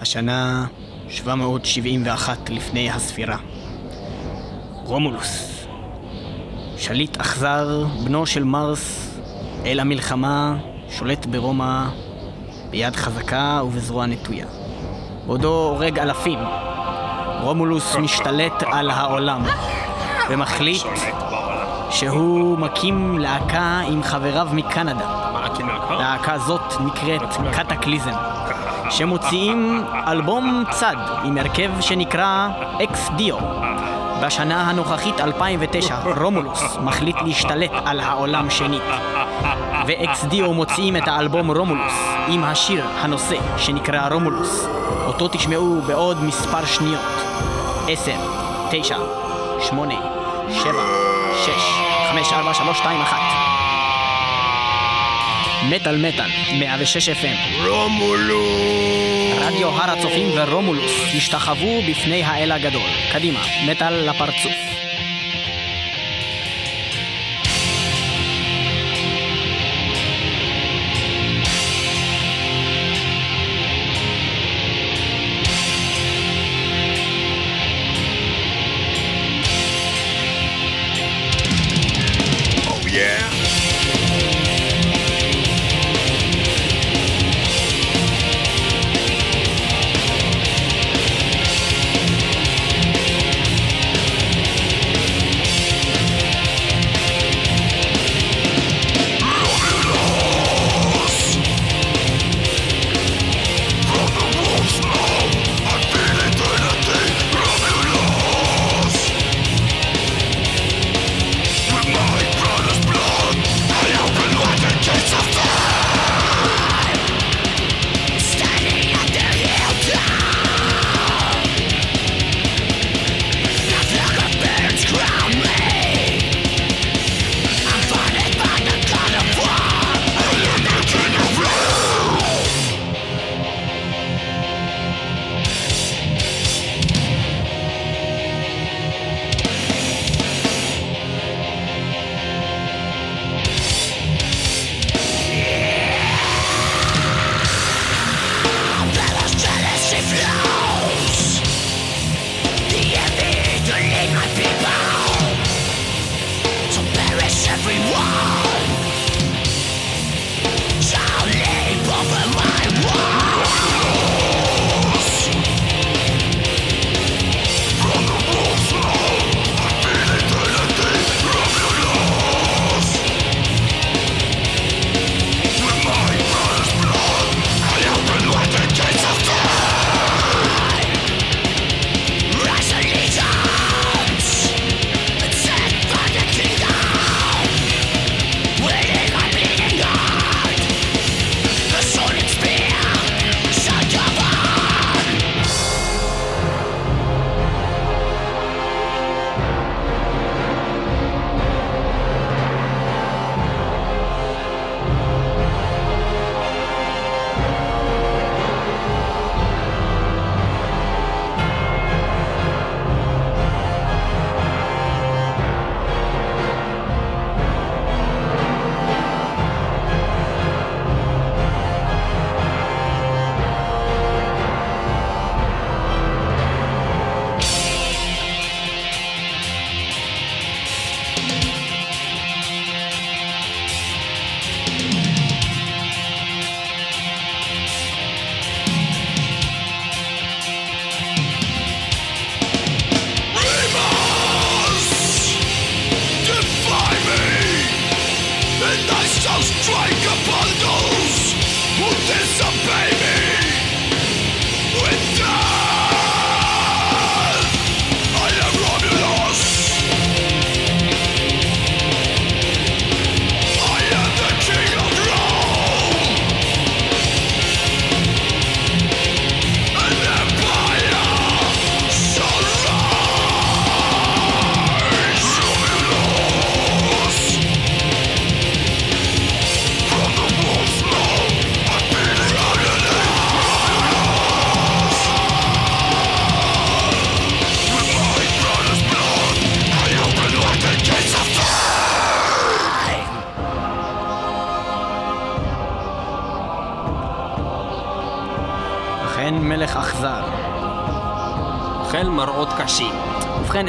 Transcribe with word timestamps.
השנה 0.00 0.66
771 1.08 2.50
לפני 2.50 2.90
הספירה. 2.90 3.36
רומולוס, 4.84 5.64
שליט 6.76 7.20
אכזר, 7.20 7.84
בנו 8.04 8.26
של 8.26 8.44
מרס, 8.44 9.16
אל 9.66 9.80
המלחמה, 9.80 10.56
שולט 10.90 11.26
ברומא 11.26 11.84
ביד 12.70 12.96
חזקה 12.96 13.60
ובזרוע 13.64 14.06
נטויה. 14.06 14.46
בעודו 15.26 15.68
הורג 15.68 15.98
אלפים, 15.98 16.38
רומולוס 17.40 17.96
משתלט 17.96 18.62
על 18.62 18.90
העולם 18.90 19.42
ומחליט 20.30 20.82
שהוא 21.90 22.58
מקים 22.58 23.18
להקה 23.18 23.80
עם 23.80 24.02
חבריו 24.02 24.48
מקנדה. 24.52 25.30
להקה 25.90 26.38
זאת 26.38 26.80
נקראת 26.80 27.52
Kataklysm, 27.52 28.14
שמוציאים 28.90 29.84
אלבום 30.08 30.64
צד 30.70 30.96
עם 31.24 31.38
הרכב 31.38 31.70
שנקרא 31.80 32.48
Ex 32.84 33.10
Deo. 33.16 33.36
בשנה 34.22 34.70
הנוכחית 34.70 35.20
2009 35.20 35.98
רומולוס 36.16 36.76
מחליט 36.80 37.16
להשתלט 37.24 37.70
על 37.84 38.00
העולם 38.00 38.50
שנית. 38.50 38.82
ו 39.86 39.99
Ex 39.99 40.24
Deo 40.24 40.52
מוציאים 40.52 40.96
את 40.96 41.08
האלבום 41.08 41.50
רומולוס 41.50 41.92
עם 42.28 42.44
השיר 42.44 42.84
הנושא 43.00 43.36
שנקרא 43.56 44.08
רומולוס. 44.08 44.66
אותו 45.06 45.28
תשמעו 45.28 45.80
בעוד 45.86 46.24
מספר 46.24 46.64
שניות. 46.64 47.00
עשר, 47.88 48.16
תשע, 48.70 48.98
שמונה, 49.60 49.94
שבע, 50.52 50.84
שש, 51.44 51.80
חמש, 52.10 52.32
ארבע, 52.32 52.54
שלוש, 52.54 52.78
שתיים, 52.78 53.00
אחת 53.00 53.37
מטאל 55.62 55.96
מטאל, 55.96 56.30
106 56.58 57.08
FM 57.08 57.66
רומולוס! 57.68 59.38
רדיו 59.40 59.68
הר 59.68 59.90
הצופים 59.90 60.28
ורומולוס 60.34 60.92
השתחוו 61.16 61.82
בפני 61.90 62.22
האל 62.22 62.52
הגדול. 62.52 62.90
קדימה, 63.12 63.40
מטאל 63.66 64.10
לפרצוף. 64.10 64.77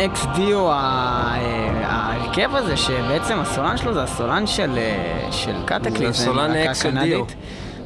Ex 0.05 0.25
Deo, 0.35 0.71
אה, 0.71 0.75
ההרכב 1.83 2.55
הזה, 2.55 2.77
שבעצם 2.77 3.39
הסולן 3.39 3.77
שלו 3.77 3.93
זה 3.93 4.03
הסולן 4.03 4.47
של, 4.47 4.77
אה, 4.77 5.31
של 5.31 5.55
Kataklysm, 5.65 6.11
זה 6.11 6.25
סולן 6.25 6.51
להקה 6.51 6.71
אקס 6.71 6.83
של 6.83 6.99
Deo. 6.99 7.25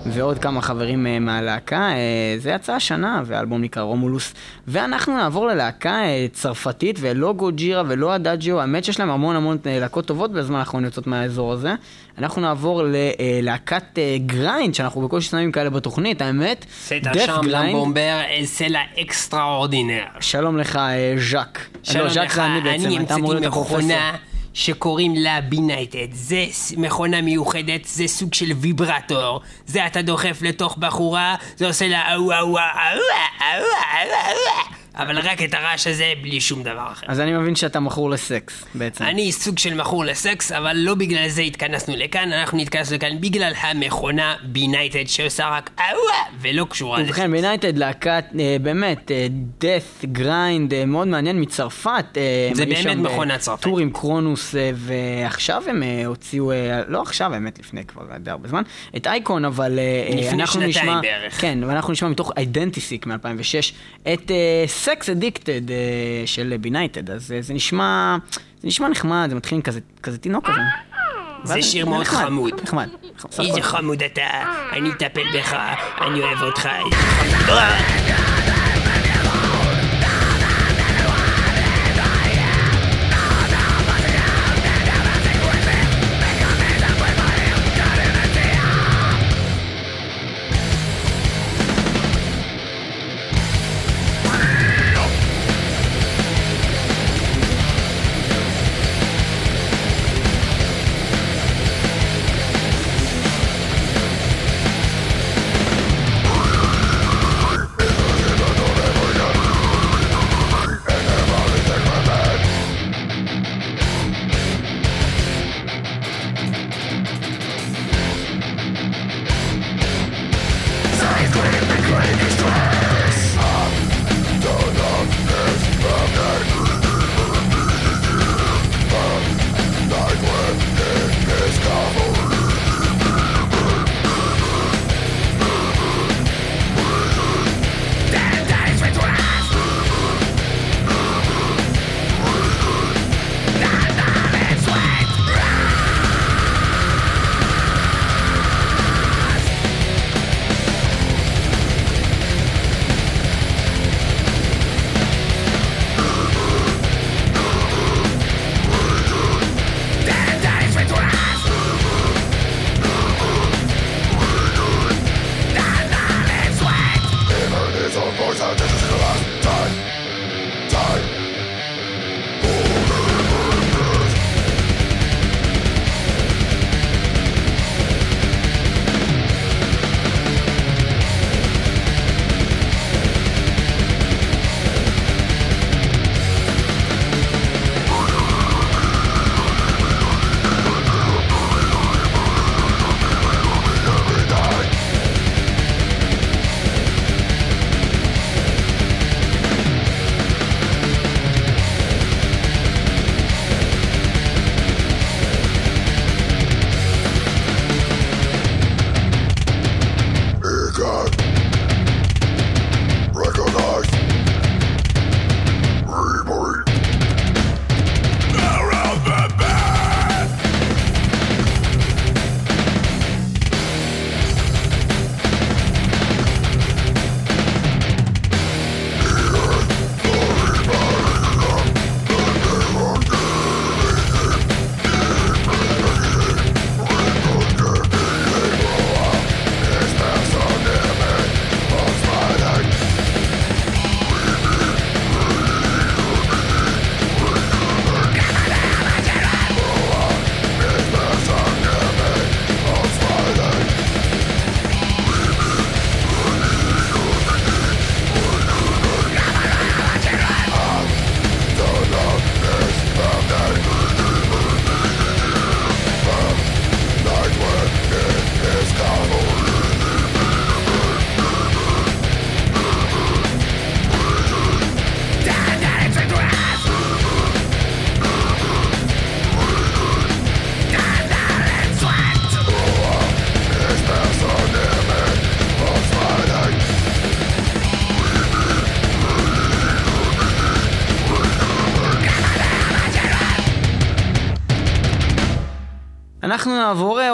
ועוד 0.06 0.39
כמה 0.39 0.62
חברים 0.62 1.07
אה, 1.07 1.19
מהלהקה. 1.19 1.89
זה 2.38 2.51
יצא 2.51 2.74
השנה, 2.74 3.21
והאלבום 3.25 3.62
נקרא 3.62 3.83
רומולוס. 3.83 4.33
ואנחנו 4.68 5.18
נעבור 5.18 5.48
ללהקה 5.48 6.04
אה, 6.04 6.25
צרפתית, 6.33 6.98
ולא 7.01 7.33
Gojira 7.33 7.83
ולא 7.88 8.15
Adagio, 8.15 8.59
האמת 8.60 8.83
שיש 8.83 9.00
להם 9.00 9.10
המון 9.10 9.36
המון 9.36 9.57
אה, 9.65 9.80
להקות 9.80 10.06
טובות 10.06 10.31
בזמן 10.31 10.60
האחרון 10.60 10.86
יוצאות 10.86 11.07
מהאזור 11.07 11.54
הזה. 11.54 11.74
אנחנו 12.18 12.42
נעבור 12.42 12.81
ללהקת 12.83 13.83
אה, 13.98 14.18
grind, 14.25 14.75
שאנחנו 14.75 15.01
בקושי 15.01 15.30
שמים 15.30 15.51
כאלה 15.51 15.69
בתוכנית, 15.69 16.21
האמת. 16.21 16.65
בומבר, 17.71 18.21
c'est 18.57 18.69
la 18.69 19.00
extraordinaire. 19.00 20.18
שלום 20.19 20.57
לך, 20.57 20.80
ז'אק. 21.31 21.65
שלום 21.83 22.06
לא, 22.06 22.13
ז'אק 22.13 22.25
לך, 22.25 22.39
אני 22.39 22.62
בעצם, 22.62 23.04
אתה 23.04 23.15
אמור 23.15 23.33
המצאתי 23.33 23.88
להיות. 23.88 24.32
שקוראים 24.53 25.15
לה 25.15 25.41
בינייטד. 25.41 26.07
זה 26.11 26.45
מכונה 26.77 27.21
מיוחדת, 27.21 27.85
זה 27.85 28.07
סוג 28.07 28.33
של 28.33 28.51
ויברטור. 28.55 29.41
זה 29.67 29.88
אתה 29.88 30.01
דוחף 30.01 30.39
לתוך 30.41 30.77
בחורה, 30.77 31.35
זה 31.57 31.67
עושה 31.67 31.88
לה 31.88 32.13
אהו 32.13 32.31
אהו 32.31 32.57
אבל 34.95 35.19
רק 35.19 35.41
את 35.41 35.53
הרעש 35.53 35.87
הזה 35.87 36.13
בלי 36.21 36.41
שום 36.41 36.63
דבר 36.63 36.87
אחר. 36.91 37.05
אז 37.09 37.19
אני 37.19 37.33
מבין 37.33 37.55
שאתה 37.55 37.79
מכור 37.79 38.09
לסקס, 38.09 38.65
בעצם. 38.75 39.03
אני 39.03 39.31
סוג 39.31 39.57
של 39.57 39.73
מכור 39.73 40.05
לסקס, 40.05 40.51
אבל 40.51 40.77
לא 40.77 40.95
בגלל 40.95 41.29
זה 41.29 41.41
התכנסנו 41.41 41.93
לכאן, 41.97 42.33
אנחנו 42.33 42.59
התכנסנו 42.59 42.95
לכאן 42.95 43.21
בגלל 43.21 43.53
המכונה 43.61 44.35
בינייטד 44.43 45.07
שעושה 45.07 45.49
רק 45.49 45.69
אהואה 45.79 46.23
ולא 46.41 46.65
קשורה 46.69 46.99
לזה. 46.99 47.09
ובכן, 47.09 47.31
Benighted 47.31 47.77
להקת, 47.77 48.25
אה, 48.39 48.57
באמת, 48.61 49.11
אה, 49.11 49.27
death 49.61 50.05
grind, 50.17 50.73
אה, 50.73 50.85
מאוד 50.85 51.07
מעניין 51.07 51.41
מצרפת. 51.41 52.05
אה, 52.17 52.49
זה 52.53 52.65
באמת 52.65 52.85
אה, 52.85 52.95
מכונה 52.95 53.37
צרפתית. 53.37 53.63
tour 53.63 53.79
עם 53.79 53.89
Kronos, 53.89 54.55
אה, 54.55 54.71
ועכשיו 54.75 55.63
הם 55.67 55.83
אה, 55.83 56.05
הוציאו, 56.05 56.51
אה, 56.51 56.81
לא 56.87 57.01
עכשיו, 57.01 57.33
האמת, 57.33 57.59
לפני 57.59 57.85
כבר 57.85 58.03
די 58.19 58.31
הרבה 58.31 58.47
זמן, 58.47 58.63
את 58.97 59.07
אייקון, 59.07 59.45
אבל 59.45 59.79
אה, 59.79 60.15
לפני 60.15 60.41
אנחנו 60.41 60.61
שנתיים 60.61 60.69
נשמע... 60.69 61.01
בערך. 61.01 61.41
כן, 61.41 61.59
ואנחנו 61.67 61.93
נשמע 61.93 62.09
מתוך 62.09 62.31
Identisick 62.38 63.05
מ-2006, 63.05 63.73
את 64.13 64.31
אה, 64.31 64.63
Sex 64.83 65.09
Addicted 65.09 65.61
של 66.25 66.56
Benighted, 66.61 67.11
אז 67.12 67.31
אה, 67.31 67.41
זה 67.41 67.53
נשמע, 67.53 68.18
זה 68.62 68.68
נשמע 68.68 68.88
נחמד, 68.88 69.27
זה 69.30 69.35
מתחיל 69.35 69.56
עם 69.56 69.62
כזה, 69.62 69.80
כזה 70.03 70.18
תינוק 70.18 70.50
כזה. 70.50 70.59
זה 71.44 71.62
שיר 71.62 71.85
מאוד 71.85 72.06
חמוד. 72.06 72.62
נחמד. 72.63 72.89
איזה. 73.39 73.62
חמוד 73.62 74.03
אתה, 74.03 74.21
אני 74.71 74.89
אטפל 74.89 75.24
בך, 75.33 75.53
אני 76.01 76.19
אוהב 76.19 76.41
אותך, 76.41 76.69
איזה 76.85 76.95
חמוד. 76.95 78.42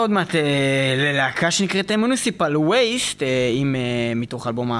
עוד 0.00 0.10
מעט 0.10 0.34
אה, 0.34 0.40
ללהקה 0.96 1.50
שנקראת 1.50 1.92
Municipal 1.92 2.56
Waste, 2.56 3.22
עם 3.54 3.76
אה, 3.76 3.80
מתוך 4.16 4.46
אלבום. 4.46 4.72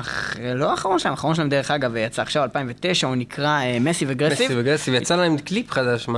לא 0.55 0.71
האחרון 0.71 0.99
שלהם, 0.99 1.12
האחרון 1.12 1.35
שלהם 1.35 1.49
דרך 1.49 1.71
אגב 1.71 1.97
יצא 1.97 2.23
עכשיו 2.23 2.43
2009, 2.43 3.07
הוא 3.07 3.17
נקרא 3.17 3.61
Massive 3.81 4.05
Aggressive. 4.09 4.47
Massive 4.47 4.61
Aggressive, 4.61 4.95
יצא 4.95 5.17
להם 5.17 5.39
קליפ 5.39 5.71
חדש, 5.71 6.09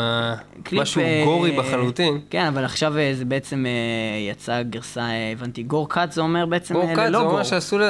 משהו 0.72 1.00
אה, 1.00 1.22
gory 1.24 1.56
לחלוטין. 1.56 2.20
כן, 2.30 2.46
אבל 2.46 2.64
עכשיו 2.64 2.98
אה, 2.98 3.12
זה 3.14 3.24
בעצם 3.24 3.66
אה, 3.66 4.30
יצא 4.30 4.62
גרסה, 4.62 5.00
אה, 5.00 5.32
הבנתי, 5.32 5.62
gore 5.62 5.88
cut 5.88 6.12
זה 6.12 6.20
אומר 6.20 6.46
בעצם 6.46 6.74
gore 6.74 6.82
אה, 6.82 6.94
cut, 6.94 7.04
זה 7.04 7.10
ללא 7.10 7.22
gore. 7.22 7.32
ממש 7.32 7.50
שעשו 7.50 7.78
ל... 7.78 7.82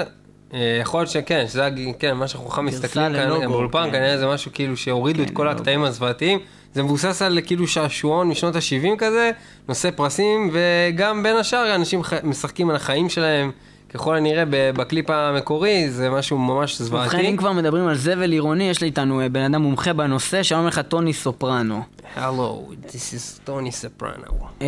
אה, 0.54 0.78
יכול 0.80 1.00
להיות 1.00 1.10
שכן, 1.10 1.44
שזה 1.48 1.68
כן, 1.98 2.16
מה 2.16 2.28
שאנחנו 2.28 2.48
בכלל 2.48 2.64
מסתכלים 2.64 3.12
ללא 3.12 3.38
כאן 3.38 3.46
gore, 3.46 3.56
באולפן, 3.56 3.84
כן. 3.84 3.90
כנראה 3.92 4.18
זה 4.18 4.26
משהו 4.26 4.50
כאילו 4.54 4.76
שהורידו 4.76 5.22
את 5.22 5.28
כן, 5.28 5.34
כל 5.34 5.42
ללא 5.42 5.50
הקטעים 5.50 5.84
הזוועתיים. 5.84 6.38
זה 6.74 6.82
מבוסס 6.82 7.22
על 7.22 7.38
כאילו 7.46 7.66
שעשועון 7.66 8.28
משנות 8.28 8.56
ה-70 8.56 8.96
כזה, 8.98 9.30
נושא 9.68 9.90
פרסים, 9.90 10.50
וגם 10.52 11.22
בין 11.22 11.36
השאר 11.36 11.74
אנשים 11.74 12.02
ח- 12.02 12.24
משחקים 12.24 12.70
על 12.70 12.76
החיים 12.76 13.08
שלהם, 13.08 13.50
ככל 13.94 14.16
הנראה 14.16 14.44
בקליפ 14.48 15.10
המקורי, 15.10 15.90
זה 15.90 16.10
משהו 16.10 16.38
ממש 16.38 16.72
ובכן, 16.72 16.84
זוועתי. 16.84 17.28
אם 17.28 17.36
כבר 17.36 17.52
מדברים 17.52 17.86
על 17.86 17.94
זבל 17.94 18.32
עירוני, 18.32 18.64
יש 18.70 18.80
לי 18.80 18.86
איתנו 18.86 19.20
אה, 19.20 19.28
בן 19.28 19.42
אדם 19.42 19.62
מומחה 19.62 19.92
בנושא, 19.92 20.42
שלום 20.42 20.66
לך 20.66 20.80
טוני 20.88 21.12
סופרנו. 21.12 21.82
הלו, 22.16 22.62
this 22.86 22.90
is 22.90 23.40
טוני. 23.44 23.70
Uh, 23.70 24.64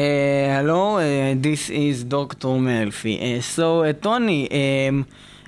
hello, 0.58 0.98
uh, 0.98 1.00
this 1.44 1.70
is 1.70 2.04
Dr. 2.10 2.46
Melfi. 2.66 3.18
Uh, 3.20 3.56
so, 3.56 3.82
uh, 3.82 3.92
Tony, 4.04 4.48
um, 4.50 5.04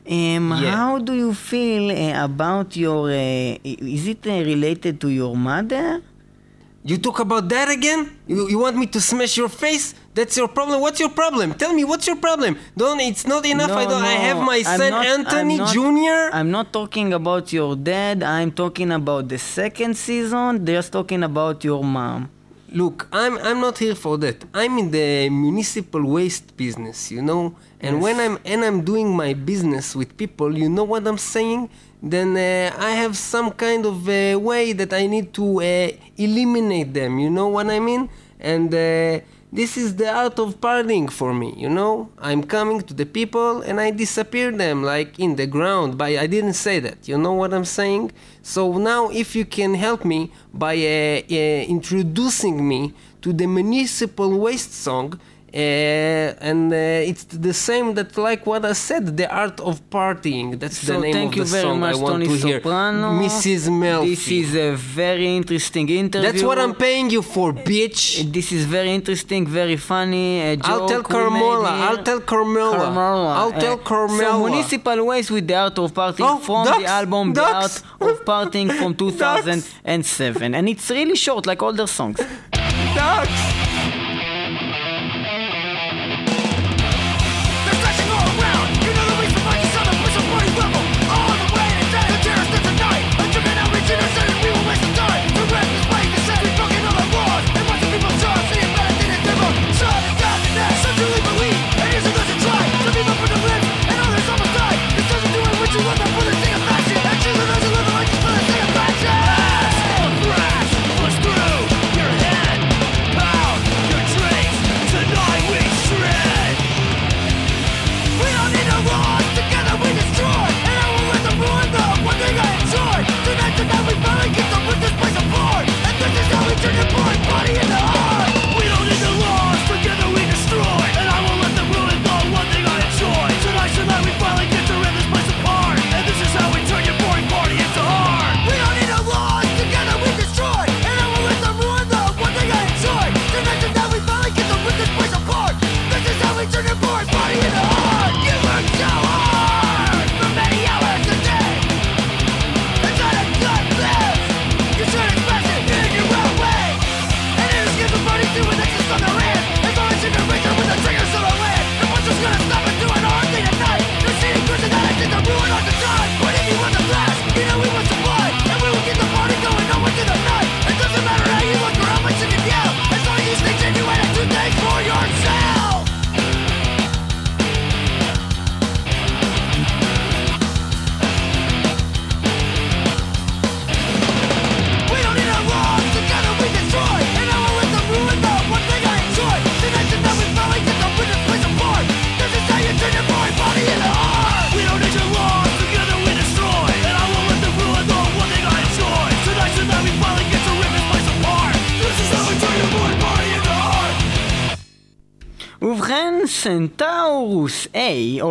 um, 0.09 0.53
Yeah. 0.63 0.77
how 0.77 0.99
do 1.09 1.13
you 1.23 1.33
feel 1.51 1.85
uh, 1.91 2.25
about 2.29 2.77
your... 2.77 3.03
Uh, 3.11 3.95
is 3.97 4.05
it 4.13 4.23
uh, 4.27 4.31
related 4.53 4.95
to 5.03 5.09
your 5.21 5.35
mother? 5.51 5.87
You 6.87 6.99
talk 6.99 7.19
about 7.19 7.49
that 7.49 7.69
again? 7.69 8.17
You, 8.29 8.49
you 8.49 8.59
want 8.61 8.77
me 8.77 8.87
to 8.87 9.01
smash 9.01 9.37
your 9.37 9.49
face? 9.49 9.93
That's 10.15 10.37
your 10.37 10.47
problem? 10.47 10.81
What's 10.81 11.01
your 11.01 11.09
problem? 11.11 11.55
Tell 11.55 11.73
me, 11.75 11.83
what's 11.83 12.07
your 12.07 12.15
problem? 12.17 12.57
Don't, 12.77 13.01
it's 13.01 13.27
not 13.27 13.45
enough. 13.45 13.73
I, 13.73 13.85
don't, 13.87 14.05
I 14.05 14.13
have 14.31 14.39
my 14.39 14.63
I'm 14.65 14.79
son 14.79 14.91
not- 14.91 15.05
Anthony 15.07 15.55
I'm 15.61 15.67
not- 15.67 15.75
Jr. 15.75 16.37
I'm 16.37 16.51
not 16.53 16.73
talking 16.73 17.13
about 17.13 17.53
your 17.53 17.75
dad, 17.75 18.23
I'm 18.23 18.53
talking 18.53 18.93
about 18.93 19.29
the 19.29 19.37
second 19.39 19.97
season, 19.97 20.65
just 20.65 20.93
talking 20.93 21.25
about 21.25 21.65
your 21.65 21.83
mom. 21.83 22.31
Look, 22.73 23.09
I'm 23.13 23.39
I'm 23.39 23.61
not 23.61 23.79
here 23.79 23.95
for 23.95 24.19
that. 24.19 24.45
I'm 24.53 24.77
in 24.79 24.91
the 24.91 25.29
municipal 25.31 26.03
waste 26.05 26.57
business, 26.57 27.11
you 27.11 27.23
know. 27.23 27.55
And 27.81 27.97
Yes. 27.97 28.03
when 28.03 28.17
I'm 28.21 28.39
and 28.45 28.65
I'm 28.65 28.83
doing 28.85 29.15
my 29.17 29.35
business 29.35 29.95
with 29.95 30.17
people, 30.17 30.57
you 30.57 30.69
know 30.69 30.85
what 30.85 31.07
I'm 31.07 31.17
saying? 31.19 31.71
Then 32.03 32.37
uh, 32.37 32.77
I 32.79 32.91
have 32.93 33.17
some 33.17 33.51
kind 33.53 33.87
of 33.87 34.09
uh, 34.09 34.39
way 34.39 34.73
that 34.73 34.93
I 34.93 35.07
need 35.07 35.33
to 35.35 35.61
uh, 35.61 35.91
eliminate 36.17 36.93
them. 36.93 37.19
You 37.19 37.31
know 37.31 37.49
what 37.49 37.69
I 37.69 37.81
mean? 37.81 38.09
And 38.39 38.73
uh, 38.73 39.21
this 39.53 39.77
is 39.77 39.97
the 39.97 40.13
art 40.13 40.39
of 40.39 40.61
partying 40.61 41.11
for 41.11 41.33
me. 41.33 41.55
You 41.57 41.71
know, 41.71 42.11
I'm 42.19 42.43
coming 42.43 42.83
to 42.83 42.95
the 42.95 43.07
people 43.07 43.63
and 43.63 43.81
I 43.81 43.91
disappear 43.91 44.51
them 44.51 44.83
like 44.83 45.19
in 45.19 45.37
the 45.37 45.47
ground. 45.47 45.97
But 45.97 46.17
I 46.17 46.27
didn't 46.27 46.55
say 46.55 46.79
that. 46.81 47.09
You 47.09 47.17
know 47.17 47.33
what 47.33 47.55
I'm 47.55 47.65
saying? 47.65 48.13
So 48.43 48.77
now, 48.77 49.09
if 49.09 49.35
you 49.35 49.45
can 49.45 49.75
help 49.75 50.05
me 50.05 50.31
by 50.53 50.75
uh, 50.77 51.23
uh, 51.31 51.35
introducing 51.77 52.69
me 52.69 52.93
to 53.23 53.33
the 53.33 53.47
municipal 53.47 54.39
waste 54.39 54.75
song, 54.75 55.19
and 55.59 56.73
uh, 56.73 56.77
it's 57.11 57.25
the 57.25 57.55
same 57.55 57.95
that 57.95 58.17
like 58.29 58.43
what 58.47 58.63
I 58.65 58.75
said, 58.75 59.17
the 59.17 59.29
art 59.43 59.59
of 59.61 59.75
partying. 59.91 60.59
That's 60.61 60.81
the 60.83 60.99
name 60.99 61.13
thank 61.19 61.33
of 61.33 61.37
you 61.39 61.45
the 61.45 61.51
very 61.51 61.63
song 61.63 61.81
much, 61.81 61.95
I 61.95 61.99
want 61.99 62.13
Tony 62.15 62.27
to 62.27 62.47
hear. 62.47 62.59
Soprano. 62.61 63.07
Mrs. 63.25 63.63
Melfi. 63.83 64.09
This 64.11 64.29
is 64.29 64.55
a 64.55 64.73
very 64.77 65.29
interesting 65.41 65.89
interview. 65.89 66.27
That's 66.31 66.43
what 66.43 66.59
I'm 66.59 66.75
paying 66.75 67.09
you 67.11 67.23
for, 67.23 67.53
bitch. 67.53 68.01
This 68.37 68.53
is 68.53 68.63
very 68.67 68.93
interesting, 68.99 69.47
very 69.47 69.77
funny. 69.77 70.27
I'll 70.63 70.87
tell 70.89 70.99
we 70.99 71.05
Carmela. 71.17 71.71
made 71.71 71.79
here. 71.79 71.89
I'll 71.89 72.03
tell 72.09 72.21
Carmela. 72.21 72.77
Carmela. 72.77 73.33
I'll 73.41 73.53
tell 73.65 73.75
Uh, 73.75 73.91
Carmela. 73.91 74.33
So 74.33 74.47
Municipal 74.49 74.99
Waste 75.07 75.31
with 75.31 75.47
the 75.49 75.55
Art 75.55 75.79
of 75.79 75.93
Partying 75.95 76.29
Oh, 76.31 76.39
from 76.39 76.65
ducks, 76.67 76.79
the 76.79 76.87
album 77.01 77.33
The. 77.33 77.43
Art 77.43 77.83
of 78.01 78.25
Partying 78.25 78.71
from 78.79 78.95
2007. 79.05 80.55
And 80.55 80.69
it's 80.69 80.91
really 80.91 81.17
short, 81.17 81.47
like 81.47 81.63
all 81.63 81.73
their 81.73 81.87
songs. 81.87 82.19
Ducks. 82.95 83.76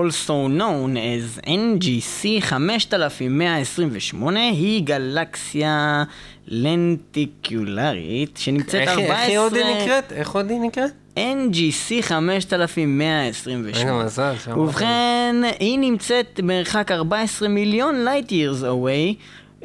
Also 0.06 0.48
known 0.48 0.98
as 0.98 1.40
NGC 1.46 2.42
5128, 2.42 4.40
היא 4.40 4.84
גלקסיה 4.84 6.04
לנטיקולרית 6.48 8.38
שנמצאת 8.38 8.82
איך 8.82 8.90
14... 8.90 9.16
איך 9.16 9.30
היא 9.30 9.40
עוד 9.40 9.54
נקראת? 9.54 10.12
איך 10.12 10.32
עוד 10.32 10.50
היא 10.50 10.60
נקראת? 10.60 10.92
NGC 11.16 12.02
5128. 12.02 13.70
רגע, 13.80 14.06
מזל. 14.06 14.34
שאמרת. 14.44 14.58
ובכן, 14.58 15.36
היא 15.60 15.80
נמצאת 15.80 16.40
במרחק 16.44 16.92
14 16.92 17.48
מיליון 17.48 18.08
light 18.08 18.30
years 18.30 18.62
away. 18.62 19.16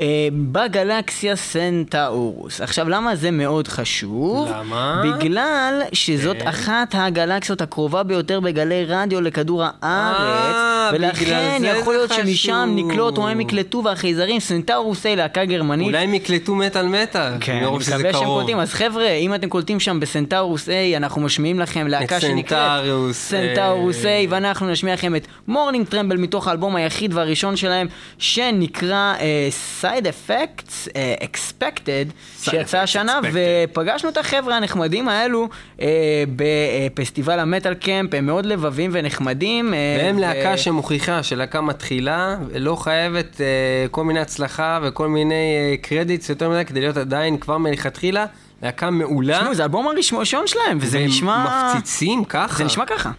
אה, 0.01 0.29
בגלקסיה 0.33 1.37
סנטאורוס. 1.37 2.61
עכשיו, 2.61 2.89
למה 2.89 3.17
זה 3.17 3.31
מאוד 3.31 3.69
חשוב? 3.69 4.49
למה? 4.53 5.03
בגלל 5.05 5.83
שזאת 5.93 6.37
כן. 6.37 6.49
אחת 6.49 6.95
הגלקסיות 6.99 7.61
הקרובה 7.61 8.03
ביותר 8.03 8.41
בגלי 8.41 8.85
רדיו 8.85 9.21
לכדור 9.21 9.63
הארץ, 9.65 10.55
אה, 10.55 10.91
בגלל 10.93 11.11
ולכן 11.11 11.63
יכול 11.65 11.95
להיות 11.95 12.13
שמשם 12.13 12.73
חשוב. 12.75 12.91
נקלוט 12.91 13.19
או 13.19 13.29
הם 13.29 13.41
יקלטו 13.41 13.85
והחייזרים 13.85 14.41
סנטאורוס 14.41 15.07
A 15.07 15.09
להקה 15.17 15.45
גרמנית. 15.45 15.87
אולי 15.87 15.99
הם 15.99 16.15
יקלטו 16.15 16.55
מטאל 16.55 16.87
מטאל, 16.87 17.33
כן, 17.41 17.53
אני 17.53 17.81
שזה 17.81 17.97
מקווה 17.97 18.13
שהם. 18.13 18.25
קולטים. 18.25 18.59
אז 18.59 18.75
חבר'ה, 18.75 19.11
אם 19.11 19.35
אתם 19.35 19.49
קולטים 19.49 19.81
שם 19.81 20.01
ב 20.01 20.08
Centaurus 20.08 20.69
A, 20.69 20.97
אנחנו 20.97 21.21
משמיעים 21.21 21.61
לכם 21.61 21.89
להקה 21.89 22.21
שנקראת 22.21 22.85
Centaurus, 23.13 24.05
A, 24.05 24.07
אה. 24.07 24.25
ואנחנו 24.29 24.71
נשמיע 24.71 24.95
לכם 24.95 25.17
את 25.17 25.27
Morning 25.49 25.87
Tremble 25.87 26.17
מתוך 26.17 26.49
האלבום 26.49 26.77
היחיד 26.77 27.15
והראשון 27.15 27.57
שלהם, 27.57 27.87
שנקרא 28.19 29.15
אה, 29.21 29.49
Side 29.91 30.05
Effects 30.05 30.89
אה, 30.97 31.15
Expected, 31.21 32.13
שיצא 32.43 32.79
השנה. 32.79 33.21
ופגשנו 33.33 34.09
את 34.09 34.17
החבר'ה 34.17 34.57
הנחמדים 34.57 35.09
האלו 35.09 35.49
אה, 35.81 36.25
בפסטיבל 36.37 37.39
ה 37.39 37.75
Metalcamp, 37.75 38.15
הם 38.15 38.27
מאוד 38.27 38.47
לבבים 38.47 38.91
ונחמדים. 38.95 39.75
אה, 39.75 39.97
והם 39.99 40.17
ו- 40.17 40.21
להקה 40.21 40.57
שמוכיחה 40.57 41.23
שלהקה 41.23 41.61
מתחילה, 41.61 42.37
לא 42.55 42.77
חייבת 42.77 43.41
אה, 43.41 43.47
כל 43.91 44.05
מיני 44.05 44.21
הצלחה 44.21 44.79
וכל 44.83 45.09
מיני 45.09 45.35
אה, 45.35 45.77
קרדיטס 45.83 46.29
יותר 46.29 46.51
מדי 46.51 46.65
כדי 46.65 46.81
להיות 46.81 46.97
עדיין 46.97 47.39
כבר 47.39 47.59
מלכתחילה 47.59 48.27
להקה 48.63 48.91
מעולה. 48.91 49.39
תשמעו, 49.39 49.55
זה 49.55 49.63
האלבום 49.63 49.89
הראשון 49.89 50.47
שלהם, 50.47 50.79
וזה 50.81 50.99
והם 50.99 51.07
נשמע... 51.07 51.71
מפציצים 51.75 52.25
ככה. 52.25 52.59
זה 52.59 52.65
נשמע 52.65 52.87
ככה. 52.87 53.11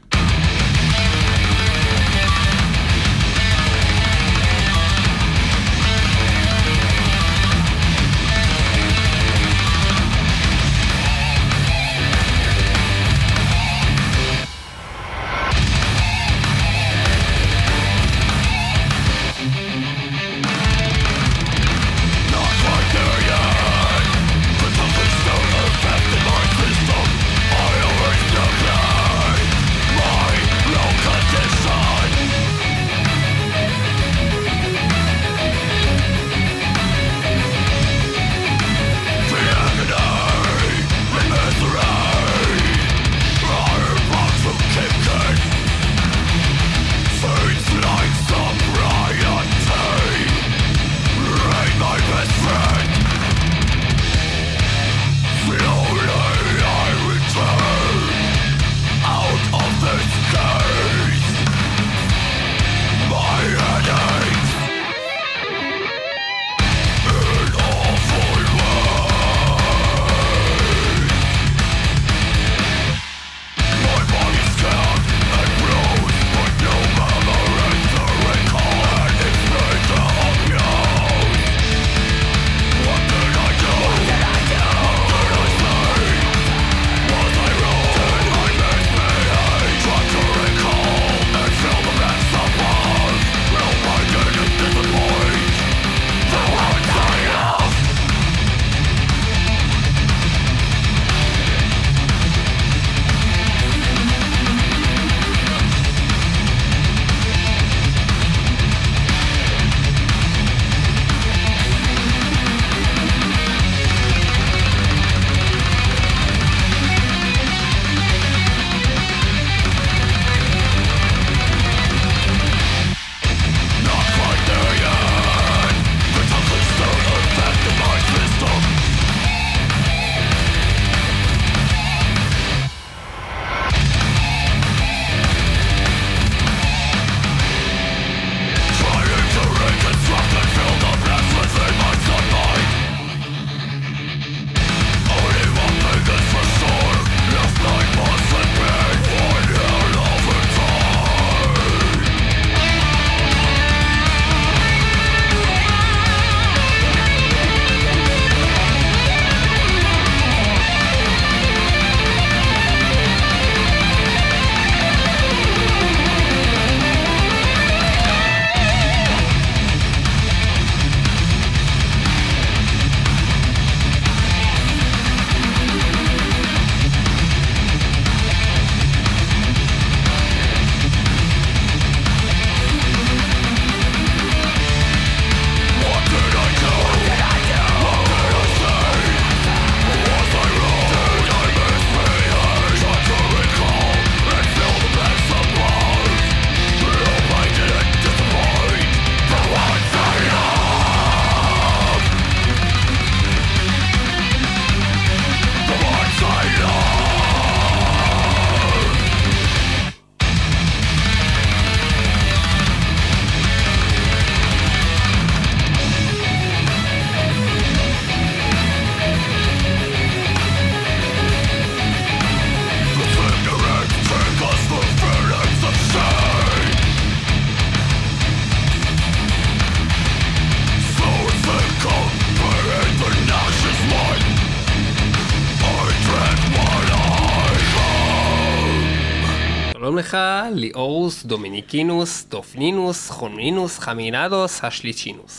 דומיניקינוס, 241.32 242.24
טופנינוס, 242.24 243.10
חומנינוס, 243.10 243.80
חמינדוס, 243.80 244.64
השליצ'ינוס. 244.64 245.38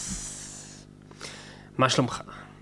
מה 1.79 1.89
שלומך? 1.89 2.21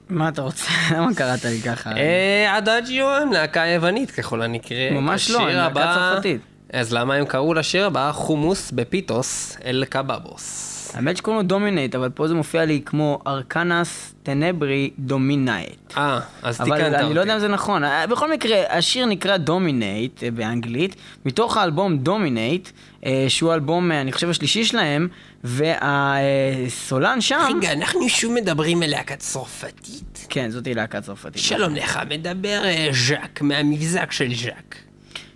מה 0.08 0.28
אתה 0.28 0.42
רוצה? 0.42 0.64
למה 0.96 1.14
קראת 1.14 1.44
לי 1.44 1.60
ככה? 1.62 1.90
אה, 1.96 2.58
אדאג'יו 2.58 3.08
הם 3.08 3.32
להקה 3.32 3.60
יוונית 3.60 4.10
ככל 4.10 4.42
הנקרא. 4.42 4.90
ממש 4.90 5.30
לא, 5.30 5.40
הם 5.40 5.48
להקה 5.48 5.94
צרפתית. 5.94 6.40
אז 6.72 6.92
למה 6.92 7.14
הם 7.14 7.24
קראו 7.24 7.54
לשיר 7.54 7.86
הבא 7.86 8.12
חומוס 8.12 8.70
בפיתוס 8.70 9.56
אל 9.64 9.84
קבבוס? 9.88 10.79
האמת 10.94 11.16
שקוראים 11.16 11.42
לו 11.42 11.48
Dominate, 11.48 11.94
אבל 11.94 12.08
פה 12.08 12.28
זה 12.28 12.34
מופיע 12.34 12.64
לי 12.64 12.80
כמו 12.86 13.18
Arcanas 13.26 14.14
Tenebrae 14.22 14.90
Dominate. 14.98 15.96
אה, 15.96 16.20
אז 16.42 16.56
תיקנת 16.58 16.80
אבל 16.80 16.94
אותי. 16.94 17.04
אני 17.04 17.14
לא 17.14 17.20
יודע 17.20 17.34
אם 17.34 17.40
זה 17.40 17.48
נכון. 17.48 17.84
אה, 17.84 18.06
בכל 18.06 18.30
מקרה, 18.30 18.56
השיר 18.68 19.06
נקרא 19.06 19.36
Dominate 19.36 20.22
אה, 20.22 20.30
באנגלית, 20.30 20.96
מתוך 21.24 21.56
האלבום 21.56 21.98
Dominate, 21.98 22.68
אה, 23.06 23.24
שהוא 23.28 23.50
האלבום, 23.52 23.92
אני 23.92 24.12
חושב, 24.12 24.30
השלישי 24.30 24.64
שלהם, 24.64 25.08
והסולן 25.44 27.20
שם... 27.20 27.40
רגע, 27.56 27.72
אנחנו 27.72 28.08
שוב 28.08 28.32
מדברים 28.32 28.82
על 28.82 28.90
להקה 28.90 29.16
צרפתית? 29.16 30.26
כן, 30.28 30.50
זאתי 30.50 30.74
להקה 30.74 31.00
צרפתית. 31.00 31.42
שלום 31.42 31.74
לך, 31.74 32.00
מדבר 32.10 32.62
ז'אק, 32.92 33.40
מהמבזק 33.40 34.12
של 34.12 34.34
ז'אק. 34.34 34.76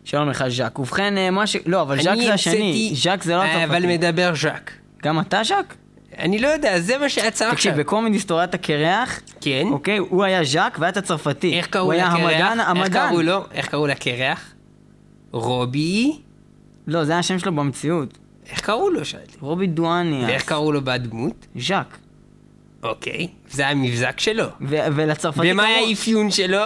שלום 0.04 0.28
לך, 0.28 0.44
ז'אק. 0.48 0.78
ובכן, 0.78 1.34
מה 1.34 1.46
ש... 1.46 1.56
לא, 1.66 1.82
אבל 1.82 2.02
ז'אק 2.02 2.18
זה 2.18 2.34
השני. 2.34 2.92
ז'אק 2.94 3.22
זה 3.22 3.32
לא 3.32 3.42
אה, 3.42 3.64
אבל 3.64 3.76
הצרפתי. 3.76 3.96
מדבר 3.96 4.32
ז'אק. 4.34 4.83
גם 5.04 5.20
אתה 5.20 5.40
ז'אק? 5.44 5.74
אני 6.18 6.38
לא 6.38 6.48
יודע, 6.48 6.80
זה 6.80 6.98
מה 6.98 7.08
שיצא 7.08 7.26
עכשיו. 7.44 7.52
תקשיב, 7.52 7.74
בקומדי 7.76 8.18
סטוריית 8.18 8.54
הקרח, 8.54 9.20
כן? 9.40 9.66
אוקיי, 9.70 9.98
הוא 9.98 10.24
היה 10.24 10.44
ז'אק 10.44 10.76
ואתה 10.80 11.00
צרפתי. 11.02 11.58
איך 11.58 11.66
קראו 11.66 11.84
הוא 11.84 11.92
היה 11.92 12.04
לקרח? 12.08 12.20
המדען, 12.20 12.60
איך 12.60 12.68
המדען. 12.68 13.08
קראו 13.08 13.22
לו? 13.22 13.40
איך 13.52 13.66
קראו 13.68 13.86
לקרח? 13.86 14.52
רובי? 15.32 16.18
לא, 16.86 17.04
זה 17.04 17.12
היה 17.12 17.18
השם 17.18 17.38
שלו 17.38 17.52
במציאות. 17.54 18.18
איך 18.50 18.60
קראו 18.60 18.90
לו 18.90 19.04
שאלתי? 19.04 19.36
רובי 19.40 19.66
דואני. 19.66 20.24
ואיך 20.26 20.44
קראו 20.44 20.72
לו 20.72 20.84
בדמות? 20.84 21.46
ז'אק. 21.56 21.98
אוקיי. 22.82 23.28
זה 23.50 23.68
המבזק 23.68 24.20
שלו. 24.20 24.44
ו- 24.60 24.76
ולצרפתי 24.94 25.52
ומה 25.52 25.62
קראו- 25.62 25.88
האפיון 25.88 26.30
שלו? 26.30 26.58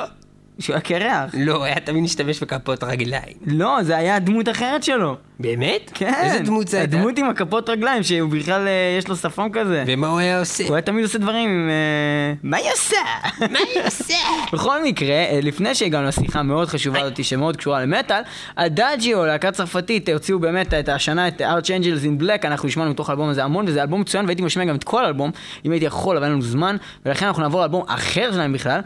שהוא 0.59 0.75
היה 0.75 0.81
קרח. 0.81 1.31
לא, 1.35 1.65
היה 1.65 1.81
תמיד 1.81 2.03
משתמש 2.03 2.41
בכפות 2.43 2.85
רגליים. 2.85 3.37
לא, 3.47 3.79
זה 3.83 3.97
היה 3.97 4.19
דמות 4.19 4.49
אחרת 4.49 4.83
שלו. 4.83 5.17
באמת? 5.41 5.91
כן. 5.95 6.15
איזה 6.23 6.39
דמות 6.39 6.69
זה 6.69 6.79
הייתה? 6.79 6.97
הדמות 6.97 7.19
עם 7.19 7.29
הכפות 7.29 7.69
רגליים, 7.69 8.03
שהוא 8.03 8.31
בכלל, 8.31 8.69
אה, 8.69 8.97
יש 8.99 9.09
לו 9.09 9.17
שפם 9.17 9.49
כזה. 9.53 9.85
ומה 9.87 10.09
הוא 10.09 10.19
היה 10.19 10.39
עושה? 10.39 10.65
הוא 10.67 10.75
היה 10.75 10.83
תמיד 10.83 11.05
עושה 11.05 11.19
דברים 11.19 11.51
עם... 11.51 11.69
אה, 11.71 12.35
מה 12.43 12.57
היא 12.57 12.73
עושה? 12.73 12.97
מה 13.41 13.59
היא 13.75 13.87
עושה? 13.87 14.15
בכל 14.53 14.85
מקרה, 14.85 15.09
אה, 15.09 15.39
לפני 15.43 15.75
שהגענו 15.75 16.09
לשיחה 16.09 16.41
המאוד 16.41 16.69
חשובה 16.69 17.01
הזאת 17.01 17.25
שמאוד 17.25 17.57
קשורה 17.57 17.83
למטאל, 17.83 18.23
הדאג'יו, 18.57 19.27
להקה 19.27 19.51
צרפתית, 19.51 20.09
הוציאו 20.09 20.39
באמת 20.39 20.75
את 20.75 20.89
השנה 20.89 21.29
את 21.29 21.41
Arch 21.41 21.65
Angels 21.65 22.05
in 22.05 22.23
Black, 22.23 22.47
אנחנו 22.47 22.69
נשמענו 22.69 22.91
מתוך 22.91 23.09
האלבום 23.09 23.29
הזה 23.29 23.45
המון, 23.45 23.65
וזה 23.69 23.83
אלבום 23.83 24.01
מצוין, 24.01 24.25
והייתי 24.25 24.43
משמיע 24.43 24.67
גם 24.67 24.77
את 24.77 24.85
כל 24.85 25.05
האלבום, 25.05 25.31
אם 25.65 25.71
הייתי 25.71 25.87
יכול, 25.87 26.17
אבל 26.17 26.25
אין 26.25 26.33
לנו 26.33 26.43
זמן, 26.43 26.77
ולכן 27.07 27.27
אנחנו 27.27 27.43
נעבור 27.43 27.61
לאלבום 27.61 27.83
אחר 27.87 28.33
שלהם 28.33 28.53
בכלל, 28.53 28.81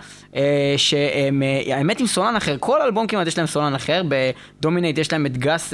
שהאמת 0.77 2.01
עם 2.01 2.07
סולן 2.07 2.37
אחר, 2.37 2.57
כל 2.61 2.83
אלבום 2.83 3.07
כמעט 3.07 3.27
יש 3.27 3.39
להם 3.39 3.47
סולן 3.47 3.75
אחר, 3.75 4.03
בדומינט 4.09 4.99
יש 4.99 5.13
להם 5.13 5.27
את 5.27 5.39
גס 5.39 5.73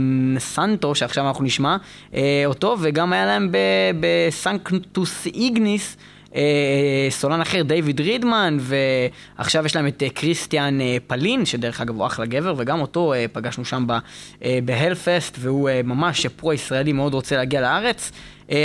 מונסנטו, 0.00 0.94
שעכשיו 0.94 1.28
אנחנו 1.28 1.44
נשמע 1.44 1.76
אה, 2.14 2.42
אותו, 2.46 2.76
וגם 2.80 3.12
היה 3.12 3.26
להם 3.26 3.52
ב 4.00 4.16
Sanctus 4.16 5.26
Ignis, 5.26 5.96
אה, 6.34 7.06
סולן 7.10 7.40
אחר, 7.40 7.62
דיוויד 7.62 8.00
רידמן, 8.00 8.58
ועכשיו 8.60 9.66
יש 9.66 9.76
להם 9.76 9.86
את 9.86 10.02
אה, 10.02 10.10
קריסטיאן 10.10 10.78
פאלין, 11.06 11.44
שדרך 11.44 11.80
אגב 11.80 11.96
הוא 11.96 12.06
אחלה 12.06 12.26
גבר, 12.26 12.54
וגם 12.56 12.80
אותו 12.80 13.14
פגשנו 13.32 13.64
שם 13.64 13.86
בהלפסט, 14.64 15.36
והוא 15.40 15.70
ממש 15.84 16.26
פרו-ישראלי, 16.26 16.92
מאוד 16.92 17.14
רוצה 17.14 17.36
להגיע 17.36 17.60
לארץ. 17.60 18.12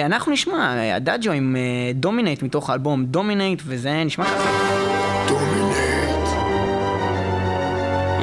אנחנו 0.05 0.31
נשמע, 0.31 0.95
אדאג'יו 0.95 1.31
עם 1.31 1.55
Dominate 1.95 2.43
מתוך 2.43 2.69
האלבום 2.69 3.05
Dominate, 3.05 3.61
וזה 3.65 4.03
נשמע 4.03 4.25
ככה. 4.25 4.94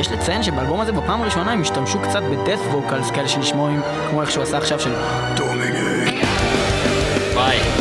יש 0.02 0.12
לציין 0.12 0.42
שבאלבום 0.42 0.80
הזה 0.80 0.92
בפעם 0.92 1.22
הראשונה 1.22 1.52
הם 1.52 1.60
השתמשו 1.60 1.98
קצת 1.98 2.22
ב 2.22 2.28
death 2.28 2.58
vocals 2.58 3.10
כאלה 3.10 3.28
שנשמעים 3.28 3.80
כמו 4.10 4.20
איך 4.20 4.30
שהוא 4.30 4.42
עשה 4.42 4.58
עכשיו 4.58 4.80
של 4.80 4.92
דומינט. 5.36 5.76
ביי. 7.34 7.71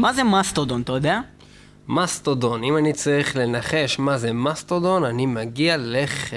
מה 0.00 0.12
זה 0.12 0.24
מסטודון, 0.24 0.80
אתה 0.80 0.92
יודע? 0.92 1.20
מסטודון, 1.88 2.64
אם 2.64 2.76
אני 2.76 2.92
צריך 2.92 3.36
לנחש 3.36 3.98
מה 3.98 4.18
זה 4.18 4.32
מסטודון, 4.32 5.04
אני 5.04 5.26
מגיע 5.26 5.76
לח... 5.78 6.30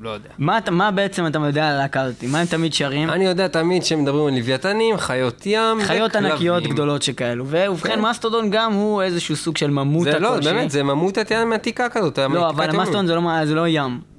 לא 0.00 0.10
יודע. 0.10 0.28
מה, 0.38 0.58
מה 0.70 0.90
בעצם 0.90 1.26
אתה 1.26 1.38
יודע 1.38 1.68
על 1.68 1.74
הלהקה 1.74 2.00
הזאת? 2.00 2.24
מה 2.24 2.40
הם 2.40 2.46
תמיד 2.46 2.74
שרים? 2.74 3.10
אני 3.10 3.24
יודע 3.24 3.48
תמיד 3.48 3.84
שמדברים 3.84 4.26
על 4.26 4.34
לוויתנים, 4.34 4.96
חיות 4.96 5.46
ים 5.46 5.78
חיות 5.82 6.10
וכלבים. 6.10 6.32
ענקיות 6.32 6.62
גדולות 6.62 7.02
שכאלו, 7.02 7.44
ובכן 7.48 7.88
כן. 7.88 8.00
מסטודון 8.00 8.50
גם 8.50 8.72
הוא 8.72 9.02
איזשהו 9.02 9.36
סוג 9.36 9.56
של 9.56 9.70
ממוטה 9.70 10.10
זה 10.10 10.18
לא, 10.18 10.28
כלשהי. 10.28 10.52
באמת, 10.52 10.70
זה 10.70 10.82
ממוטת 10.82 11.30
ים 11.30 11.52
עתיקה 11.52 11.88
כזאת. 11.88 12.18
לא, 12.18 12.48
אבל 12.48 12.64
ימים. 12.64 12.80
המסטודון 12.80 13.06
זה 13.06 13.14
לא 13.14 13.44
זה 13.44 13.54
לא 13.54 13.68
ים. 13.68 14.15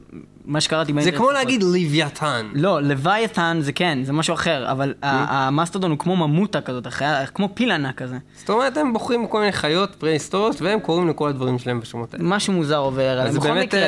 מה 0.48 0.62
שקראתי 0.62 0.92
זה 0.92 0.96
באינטרנט 0.96 1.18
כמו 1.18 1.30
לפחות. 1.30 1.44
להגיד 1.46 1.64
לוויתן. 1.64 2.48
לא, 2.54 2.82
לוויתן 2.82 3.58
זה 3.62 3.72
כן, 3.72 4.00
זה 4.04 4.14
משהו 4.14 4.34
אחר, 4.34 4.72
אבל 4.72 4.94
ה- 5.02 5.48
המסטודון 5.48 5.92
הוא 5.92 6.00
כמו 6.00 6.16
ממוטה 6.16 6.62
כזאת, 6.62 6.88
כמו 7.34 7.50
פיל 7.54 7.72
ענק 7.72 7.96
כזה. 7.96 8.18
זאת 8.36 8.50
אומרת, 8.50 8.78
הם 8.78 8.94
בוחרים 8.94 9.28
כל 9.28 9.40
מיני 9.40 9.52
חיות 9.52 9.96
פרה-היסטוריות, 9.96 10.62
והם 10.62 10.80
קוראים 10.80 11.08
לכל 11.10 11.30
הדברים 11.30 11.60
שלהם 11.60 11.80
בשמות 11.80 12.14
האלה. 12.14 12.24
משהו 12.28 12.54
מוזר 12.54 12.78
עובר 12.78 13.10
עליהם. 13.10 13.28
אז 13.28 13.36
בכל 13.38 13.48
באמת, 13.48 13.66
מקרה, 13.68 13.88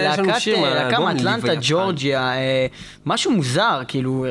להקה 0.73 0.99
מאטלנטה. 0.99 1.47
ג'ורג'יה, 1.61 2.33
אה, 2.33 2.65
משהו 3.05 3.31
מוזר, 3.31 3.81
כאילו, 3.87 4.25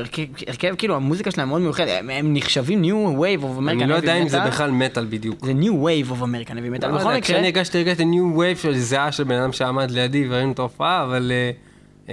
הרכב, 0.49 0.75
כאילו, 0.79 0.97
המוזיקה 0.97 1.31
שלהם 1.31 1.49
מאוד 1.49 1.61
מיוחדת, 1.63 1.89
הם- 2.11 2.35
נחשבים 2.35 2.83
New 2.85 3.19
Wave 3.19 3.43
of 3.43 3.63
American 3.63 3.71
אני 3.71 3.87
לא 3.87 3.95
יודע 3.95 4.15
אם 4.15 4.29
זה. 4.29 4.41
בכלל 4.41 4.71
מטאל 4.71 5.07
בדיוק. 5.09 5.45
זה 5.45 5.53
New 5.53 5.65
Wave 5.85 6.11
of 6.11 6.23
American 6.23 6.51
Heavy 6.51 6.83
Metal. 6.83 6.87
לא 6.87 6.99
בכל 6.99 7.09
מקרה, 7.09 7.21
כשאני 7.21 7.47
הגשתי, 7.49 7.79
הרגשתי 7.79 8.05
New 8.05 8.39
Wave 8.39 8.57
של 8.57 8.75
זיעה 8.79 9.13
של 9.13 9.25
בן 9.25 9.35
אדם 9.35 9.53
שעמד 9.53 9.91
לידי 9.91 10.27
וראינו 10.31 10.53
את 10.53 10.59
ההופעה, 10.59 11.03
אבל 11.05 11.33
אה, 11.35 11.51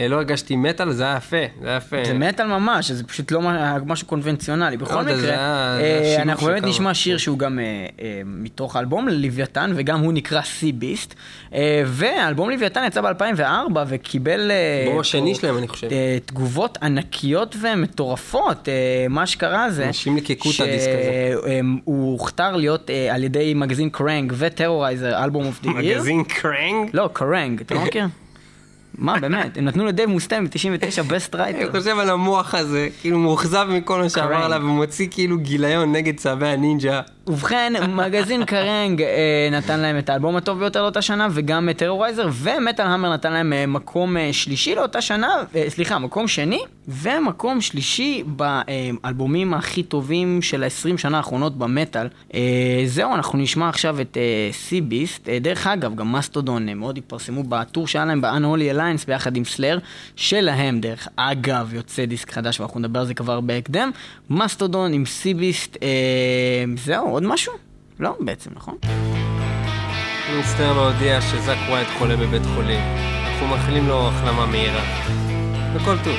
לא 0.09 0.15
הרגשתי 0.15 0.55
מטאל, 0.55 0.91
זה 0.91 1.03
היה 1.03 1.15
יפה, 1.17 1.37
זה 1.61 1.67
היה 1.67 1.77
יפה. 1.77 1.97
זה 2.05 2.13
מטאל 2.13 2.45
ממש, 2.47 2.91
זה 2.91 3.03
פשוט 3.03 3.31
לא 3.31 3.41
משהו 3.85 4.07
קונבנציונלי. 4.07 4.77
בכל 4.77 4.95
לא 4.95 5.01
מקרה, 5.01 5.17
זה 5.17 5.29
היה- 5.29 5.77
אה, 5.79 6.21
אנחנו 6.21 6.47
באמת. 6.47 6.63
נשמע 6.63 6.93
שיר 6.93 7.17
שהוא 7.17 7.39
גם 7.39 7.59
אה, 7.59 7.63
אה, 8.01 8.21
מתוך 8.25 8.75
האלבום 8.75 9.07
לוויתן, 9.07 9.71
וגם 9.75 9.99
הוא 9.99 10.13
נקרא 10.13 10.41
Seabeast. 10.41 11.13
והאלבום 11.85 12.49
לוויתן 12.49 12.83
יצא 12.87 13.01
ב-2004 13.01 13.41
וקיבל... 13.87 14.51
אה, 14.51 14.91
פה, 14.93 14.99
השני 14.99 15.35
שלהם, 15.35 15.57
אני 15.57 15.67
חושב. 15.67 15.87
אה, 15.91 16.17
תגובות 16.25 16.77
ענקיות 16.81 17.55
ומטורפות. 17.61 18.69
אה, 18.69 18.73
מה 19.09 19.25
שקרה 19.27 19.69
זה... 19.71 19.87
אנשים 19.87 20.15
ליקקו 20.15 20.49
את 20.55 20.59
הדיסק 20.59 20.89
הזה. 20.89 21.31
שהוא 21.85 22.11
הוכתר 22.11 22.55
להיות 22.55 22.89
אה, 22.89 23.15
על 23.15 23.23
ידי 23.23 23.53
מגזין 23.53 23.89
קרנג 23.89 24.33
וטרורייזר 24.37 25.23
album 25.23 25.45
of 25.45 25.61
the 25.63 25.69
year. 25.79 25.97
מגזין 25.97 26.23
קרנג? 26.23 26.89
לא, 26.93 27.09
קרנג, 27.13 27.61
אתה 27.61 27.75
לא 27.75 27.81
מכיר? 27.85 28.05
מה, 28.97 29.19
באמת, 29.19 29.57
הם 29.57 29.65
נתנו 29.65 29.85
לדייב 29.85 30.09
מוסטיין 30.09 30.45
ב-99 30.45 31.03
best 31.07 31.35
אני 31.35 31.43
writer. 31.43 31.79
חושב 31.79 31.99
על 31.99 32.09
המוח 32.09 32.55
הזה, 32.55 32.87
כאילו 33.01 33.19
מאוכזב 33.19 33.67
מכל 33.69 34.01
מה 34.01 34.09
שעבר. 34.09 34.35
עליו, 34.35 34.61
ומוציא 34.63 35.07
כאילו 35.11 35.37
גיליון 35.37 35.91
נגד 35.91 36.17
צהבי 36.17 36.47
הנינג'ה. 36.47 37.01
ובכן, 37.27 37.73
מגזין 37.89 38.45
קרנג 38.51 39.01
אה, 39.01 39.49
נתן 39.51 39.79
להם 39.79 39.97
את 39.97 40.09
האלבום 40.09 40.35
הטוב 40.35 40.59
ביותר 40.59 40.81
לאותה 40.81 41.01
שנה, 41.01 41.27
וגם 41.31 41.69
טרורייזר, 41.77 42.29
ומטאל 42.33 42.87
המר 42.87 43.13
נתן 43.13 43.33
להם 43.33 43.53
אה, 43.53 43.65
מקום 43.65 44.17
אה, 44.17 44.33
שלישי 44.33 44.75
לאותה 44.75 45.01
שנה, 45.01 45.27
אה, 45.55 45.65
סליחה, 45.69 45.99
מקום 45.99 46.27
שני, 46.27 46.59
ומקום 46.87 47.61
שלישי 47.61 48.23
באלבומים 48.25 49.53
הכי 49.53 49.83
טובים 49.83 50.41
של 50.41 50.63
ה-20 50.63 50.97
שנה 50.97 51.17
האחרונות 51.17 51.57
במטאל. 51.57 52.07
אה, 52.33 52.83
זהו, 52.85 53.15
אנחנו 53.15 53.37
נשמע 53.37 53.69
עכשיו 53.69 54.01
את 54.01 54.17
סי 54.51 54.81
ביסט. 54.81 55.29
דרך 55.29 55.67
אגב, 55.67 55.95
גם 55.95 56.11
מסטודון 56.11 56.69
אה, 56.69 56.73
מאוד 56.73 56.97
התפרסמו 56.97 57.43
בטור 57.43 57.87
שהיה 57.87 58.05
להם 58.05 58.21
ב-Unholy 58.21 58.75
Alliance 58.75 59.07
ביחד 59.07 59.37
עם 59.37 59.45
סלאר, 59.45 59.77
שלהם, 60.15 60.79
דרך 60.79 61.07
אגב, 61.15 61.73
יוצא 61.73 62.05
דיסק 62.05 62.31
חדש, 62.31 62.59
ואנחנו 62.59 62.79
נדבר 62.79 62.99
על 62.99 63.05
זה 63.05 63.13
כבר 63.13 63.41
בהקדם. 63.41 63.91
מסטודון 64.29 64.93
עם 64.93 65.05
סי 65.05 65.33
ביסט, 65.33 65.77
אה, 65.83 65.87
זהו, 66.77 67.14
עוד 67.15 67.23
משהו? 67.23 67.53
לא, 67.99 68.15
בעצם, 68.19 68.49
נכון? 68.55 68.77
אני 70.29 70.39
מצטער 70.39 70.73
להודיע 70.73 71.21
שזאק 71.21 71.57
ווייט 71.69 71.87
חולה 71.97 72.15
בבית 72.17 72.41
חולים. 72.55 72.79
אנחנו 72.79 73.47
מאחלים 73.47 73.87
לו 73.87 74.07
החלמה 74.07 74.45
מהירה. 74.45 74.83
וכל 75.75 75.95
טוב. 76.03 76.15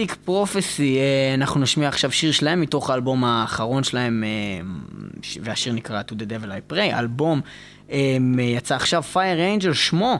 מיסטיק 0.00 0.18
פרופסי, 0.24 0.98
אה, 0.98 1.34
אנחנו 1.34 1.60
נשמיע 1.60 1.88
עכשיו 1.88 2.12
שיר 2.12 2.32
שלהם 2.32 2.60
מתוך 2.60 2.90
האלבום 2.90 3.24
האחרון 3.24 3.84
שלהם, 3.84 4.24
אה, 4.24 4.66
והשיר 5.42 5.72
נקרא 5.72 6.02
To 6.08 6.12
the 6.12 6.24
Devil 6.24 6.46
I 6.46 6.72
Pray, 6.72 6.94
האלבום 6.94 7.40
אה, 7.90 8.16
יצא 8.38 8.74
עכשיו 8.74 9.04
Fire 9.14 9.62
Angel 9.62 9.74
שמו, 9.74 10.18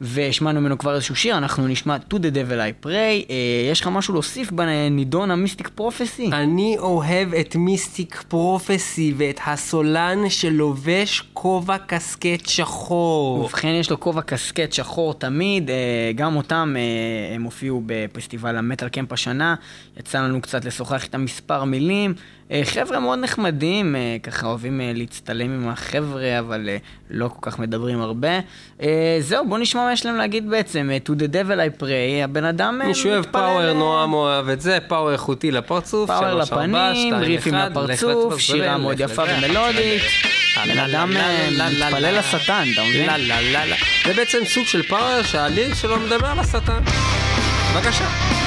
והשמענו 0.00 0.60
ממנו 0.60 0.78
כבר 0.78 0.94
איזשהו 0.94 1.16
שיר, 1.16 1.38
אנחנו 1.38 1.66
נשמע 1.66 1.96
To 1.96 2.14
the 2.14 2.34
Devil 2.34 2.82
I 2.82 2.84
Pray, 2.84 2.88
אה, 3.30 3.68
יש 3.70 3.80
לך 3.80 3.86
משהו 3.86 4.14
להוסיף 4.14 4.50
בנידון 4.50 5.30
המיסטיק 5.30 5.68
פרופסי? 5.74 6.30
אני 6.32 6.76
אוהב 6.78 7.34
את 7.34 7.56
מיסטיק 7.56 8.22
פרופסי 8.28 9.14
ואת 9.16 9.40
הסולן 9.46 10.18
שלובש 10.28 11.22
כובע 11.32 11.78
קסקט 11.78 12.46
שחור. 12.46 13.40
ובכן 13.40 13.68
יש 13.68 13.90
לו 13.90 14.00
כובע 14.00 14.22
קסקט 14.22 14.72
שחור 14.72 15.14
תמיד, 15.14 15.70
אה, 15.70 15.76
גם 16.14 16.36
אותם 16.36 16.74
אה, 16.76 17.34
הם 17.34 17.42
הופיעו 17.42 17.82
בפסטיבל 17.86 18.56
המטאל 18.56 18.88
קמפ 18.88 19.12
השנה, 19.12 19.54
יצא 19.96 20.22
לנו 20.22 20.40
קצת 20.40 20.64
לשוחח 20.64 21.04
איתם 21.04 21.24
מספר 21.24 21.64
מילים. 21.64 22.14
אה, 22.52 22.60
חבר'ה 22.64 23.00
מאוד 23.00 23.18
נחמדים, 23.18 23.96
אה, 23.96 24.16
ככה 24.22 24.46
אוהבים 24.46 24.80
אה, 24.80 24.92
להצטלם 24.94 25.50
עם 25.50 25.68
החבר'ה, 25.68 26.38
אבל 26.38 26.68
לא 27.10 27.28
כל 27.28 27.50
כך 27.50 27.58
מדברים 27.58 28.00
הרבה. 28.00 28.40
זהו, 29.20 29.48
בוא 29.48 29.58
נשמע 29.58 29.84
מה 29.84 29.92
יש 29.92 30.06
להם 30.06 30.16
להגיד 30.16 30.50
בעצם, 30.50 30.90
To 31.06 31.10
the 31.10 31.32
devil 31.32 31.78
I 31.78 31.82
pray, 31.82 32.24
הבן 32.24 32.44
אדם 32.44 32.80
אה, 32.82 32.86
מי 32.86 32.94
שאוהב 32.94 33.18
מתפלל, 33.20 33.32
פאוור 33.32 33.72
נורא 33.72 34.04
אוהב 34.04 34.48
את 34.48 34.60
זה, 34.60 34.78
פאוור 34.88 35.12
איכותי 35.12 35.50
לפרצוף, 35.50 36.10
פאוור 36.10 36.34
לפנים, 36.34 37.14
ריפים 37.14 37.54
לפרצוף, 37.54 38.38
שירה 38.38 38.78
מאוד 38.78 39.00
יפה 39.00 39.24
לך. 39.24 39.30
ומלודית. 39.38 40.02
לה, 40.56 40.64
בן 40.66 40.76
לה, 40.76 40.86
אדם 40.86 41.10
מתפלל. 41.10 42.18
לשטן, 42.18 42.64
אתה 42.74 42.82
מבין? 42.82 43.10
זה 44.06 44.14
בעצם 44.14 44.38
סוג 44.44 44.66
של 44.66 44.82
פאוור 44.82 45.22
שהליל 45.22 45.74
שלו 45.74 46.00
מדבר 46.00 46.26
על 46.26 46.38
השטן. 46.38 46.80
בבקשה. 47.74 48.37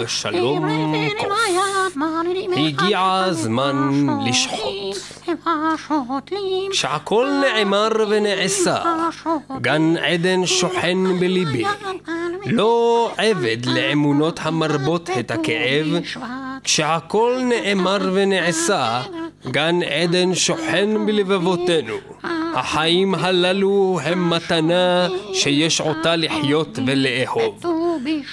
אבשלום 0.00 0.94
קוף. 1.18 1.28
הגיע 2.56 3.22
הזמן 3.24 4.06
לשחוט. 4.26 4.96
כשהכל 6.70 7.28
נאמר 7.40 7.88
ונעשה, 8.08 8.82
גן 9.60 9.96
עדן 9.96 10.46
שוכן 10.46 10.98
בליבי. 11.20 11.64
לא 12.46 13.10
עבד 13.16 13.66
לאמונות 13.66 14.40
המרבות 14.42 15.10
את 15.18 15.30
הכאב, 15.30 15.86
כשהכל 16.64 17.38
נאמר 17.44 17.98
ונעשה, 18.14 19.02
גן 19.50 19.82
עדן 19.82 20.34
שוכן 20.34 21.06
בלבבותינו. 21.06 21.94
החיים 22.54 23.14
הללו 23.14 23.98
הם 24.02 24.30
מתנה 24.30 25.08
שיש 25.32 25.80
אותה 25.80 26.16
לחיות 26.16 26.78
ולאהוב. 26.86 27.64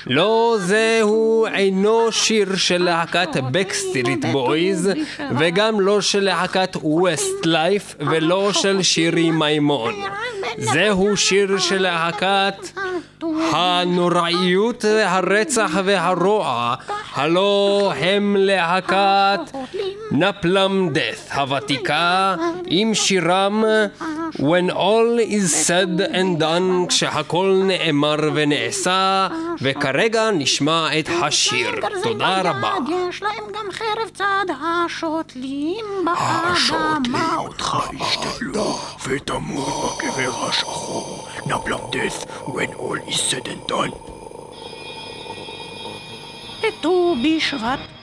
לא 0.08 0.58
זהו 0.60 1.46
אינו 1.54 2.12
שיר 2.12 2.56
של 2.56 2.84
להקת 2.84 3.38
בקסטריט 3.52 4.26
בויז 4.32 4.90
וגם 5.38 5.82
לא 5.82 6.02
של 6.02 6.24
להקת 6.24 6.76
ווסט 6.76 7.46
לייף 7.46 7.96
ולא 8.00 8.54
של 8.54 8.82
שירי 8.82 9.32
מימון. 9.32 9.94
זהו 10.58 11.18
שיר 11.18 11.58
של 11.58 11.82
להקת 11.82 12.70
הנוראיות 13.52 14.86
והרצח 14.86 15.72
והרוע 15.84 16.76
הלא 17.14 17.92
הם 18.00 18.36
להקת 18.40 19.40
נפאלם 20.12 20.90
דת' 20.92 21.30
הוותיקה 21.34 22.36
עם 22.68 22.94
שירם 22.94 23.64
When 24.40 24.70
all 24.70 25.18
is 25.18 25.50
said 25.68 26.00
and 26.00 26.40
done 26.40 26.88
כשהכל 26.90 27.62
נאמר 27.68 28.16
ונעשה 28.34 29.28
וכרגע 29.62 30.32
נשמע 30.32 31.00
את 31.00 31.10
השיר. 31.22 31.72
תודה 32.04 32.42
רבה. 32.42 32.74
יש 33.10 33.24
להם 33.24 33.44
גם 33.54 33.72
חרב 33.72 34.10
צד 34.14 34.46
השותלים 34.62 35.86
באדמה. 36.06 37.36
אותך 37.38 37.78
השתדלו 38.02 38.80
ותמות 39.08 39.98
בקבר 39.98 40.32
השחור. 40.50 41.28
נפלם 41.46 41.80
death 41.92 42.26
when 42.46 42.74
all 42.80 43.10
is 43.10 43.20
said 43.32 43.48
and 43.48 43.72
done. 43.72 43.94
בט"ו 46.64 47.16
בשבט 47.24 47.97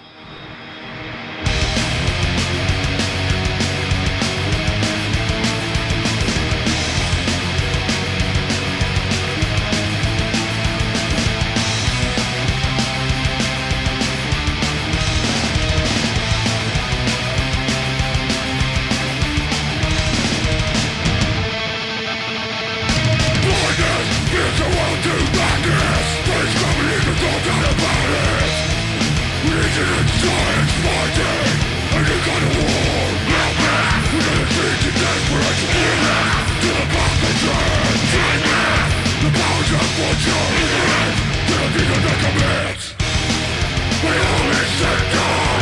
We 44.05 44.11
all 44.11 44.41
only 44.41 44.65
set 44.79 45.13
down 45.13 45.54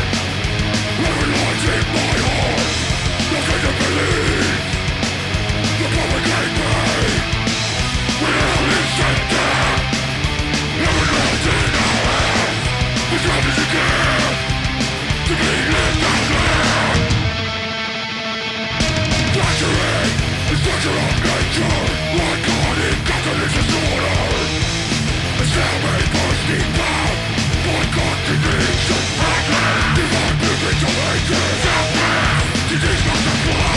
Did 32.73 32.83
it 32.85 33.07
not 33.07 33.17
apply? 33.19 33.72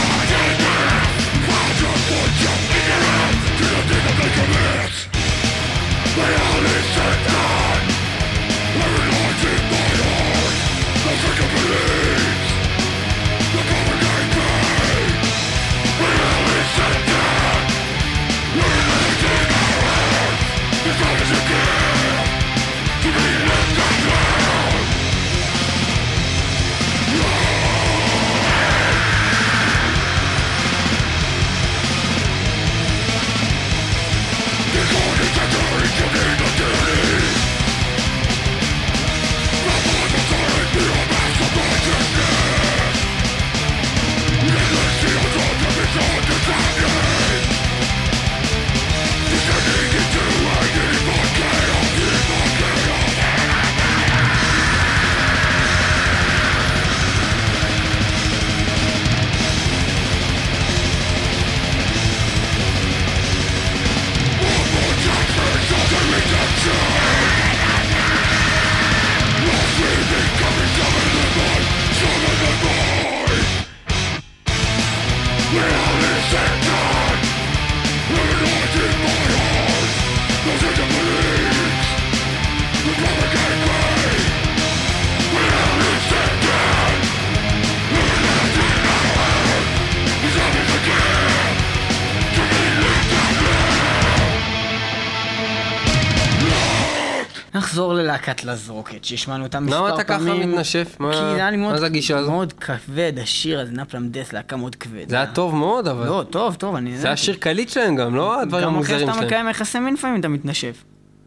ללהקת 98.28 98.44
Laaz 98.44 98.66
Rockit, 98.66 99.04
שהשמענו 99.04 99.44
אותה 99.44 99.60
מספר 99.60 99.76
למה 99.76 100.04
פעמים. 100.04 100.32
אתה 100.32 100.44
ככה 100.44 100.46
מתנשף? 100.46 100.96
מה- 101.00 101.12
כי 101.12 101.18
זה 101.18 101.34
היה 101.34 101.50
לי 101.50 101.56
מאוד, 101.56 101.72
מה 101.72 101.78
זה 101.78 101.86
הגישה 101.86 102.18
הזאת? 102.18 102.30
מאוד 102.30 102.52
כבד, 102.52 103.12
השיר 103.22 103.60
הזה, 103.60 103.72
נפאלם 103.72 104.08
דת', 104.08 104.32
להקה 104.32 104.56
מאוד 104.56 104.74
כבד. 104.76 105.08
זה 105.08 105.16
היה 105.16 105.26
טוב 105.26 105.54
מאוד, 105.54 105.88
אבל... 105.88 106.06
לא, 106.06 106.24
טוב, 106.30 106.54
טוב, 106.54 106.74
אני... 106.74 106.96
זה 106.98 107.10
השיר 107.10 107.36
קליט 107.36 107.68
שלהם 107.68 107.96
גם, 107.96 108.14
לא 108.14 108.40
הדברים 108.40 108.64
גם 108.64 108.68
אחרי 108.68 108.76
המוזרים 108.76 109.00
שאתה 109.00 109.12
שלהם. 109.12 109.26
מקיים 109.26 109.48
יחסי 109.48 109.78
מין 109.78 109.94
לפעמים 109.94 110.20
אתה 110.20 110.28
מתנשף. 110.28 110.84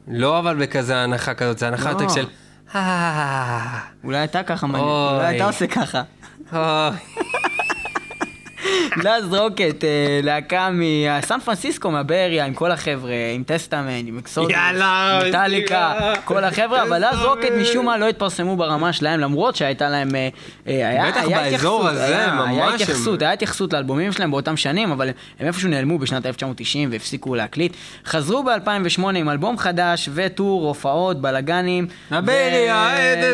לא 0.08 0.40
אבל 0.40 0.56
בכזה 0.56 0.98
הנחה 0.98 1.34
כזאת, 1.34 1.58
זה 1.60 1.68
הנחה 1.68 1.86
לא. 1.92 2.02
יותר 2.02 2.10
של... 2.10 2.26
"אה, 2.76 3.80
אולי 4.04 4.24
אתה 4.24 4.44
ככה. 4.44 4.68
אולי 4.68 5.36
אתה 5.38 5.46
עושה 5.46 5.66
ככה. 5.68 6.02
אוי." 8.96 9.04
Laaz 9.04 9.34
Rockit, 9.34 9.84
אה, 9.84 9.90
להקה 10.24 10.70
מסן 10.74 11.40
פרנסיסקו, 11.46 11.92
מה 11.92 12.03
Bay 12.03 12.19
Area, 12.19 12.46
עם 12.46 12.54
כל 12.54 12.72
החבר'ה, 12.72 13.12
עם 13.36 13.44
טסטמנט, 13.44 14.08
עם 14.08 14.18
אקסודוס, 14.18 14.52
מטאליקה. 15.30 15.94
כל 16.26 16.44
החבר'ה, 16.44 16.84
אבל 16.84 17.04
איזה 17.04 17.24
רוקט. 17.24 17.52
משום 17.62 17.86
מה 17.86 17.98
לא 17.98 18.08
התפרסמו 18.10 18.56
ברמה 18.58 18.94
שלהם, 18.94 19.20
למרות 19.20 19.56
שהייתה 19.56 19.90
להם... 19.90 20.16
אה, 20.16 20.30
אה, 20.68 21.12
בטח 21.12 21.22
היה 21.28 21.40
באזור 21.52 21.88
הזה, 21.88 22.06
היה- 22.06 22.34
ממש 22.36 22.50
היה 22.58 22.74
התייחסות, 22.74 23.22
היה 23.22 23.32
התייחסות 23.34 23.74
לאלבומים 23.74 24.12
שלהם 24.12 24.32
באותם 24.32 24.58
שנים, 24.58 24.92
אבל 24.92 25.10
הם 25.40 25.48
איפשהו 25.48 25.70
נעלמו 25.70 25.98
בשנת 26.00 26.26
1990 26.26 26.90
והפסיקו 26.92 27.36
להקליט. 27.36 27.74
חזרו 28.06 28.44
ב-2008 28.44 29.02
עם 29.16 29.30
אלבום 29.30 29.58
חדש 29.58 30.10
וטור, 30.14 30.68
הופעות, 30.68 31.22
בלאגנים. 31.22 31.88
הבאריה, 32.12 32.90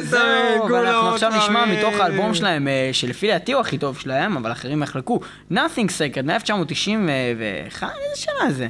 סרט, 0.10 0.22
כולו 0.62 0.76
ואנחנו 0.76 1.10
עכשיו 1.10 1.32
נשמע. 1.38 1.66
מתוך 1.66 2.00
האלבום 2.00 2.34
שלהם, 2.34 2.68
שלפי 2.92 3.28
דעתי 3.28 3.54
הוא 3.54 3.62
הכי 3.62 3.78
טוב 3.78 3.98
שלהם, 4.00 4.38
אבל 4.38 4.52
אחרים 4.52 4.84
יחלקו. 4.84 5.20
Nothing 5.52 5.90
Sacred, 5.90 6.26
מ-1991, 6.26 7.84
איזה 7.84 8.16
שנה 8.16 8.52
זה? 8.52 8.68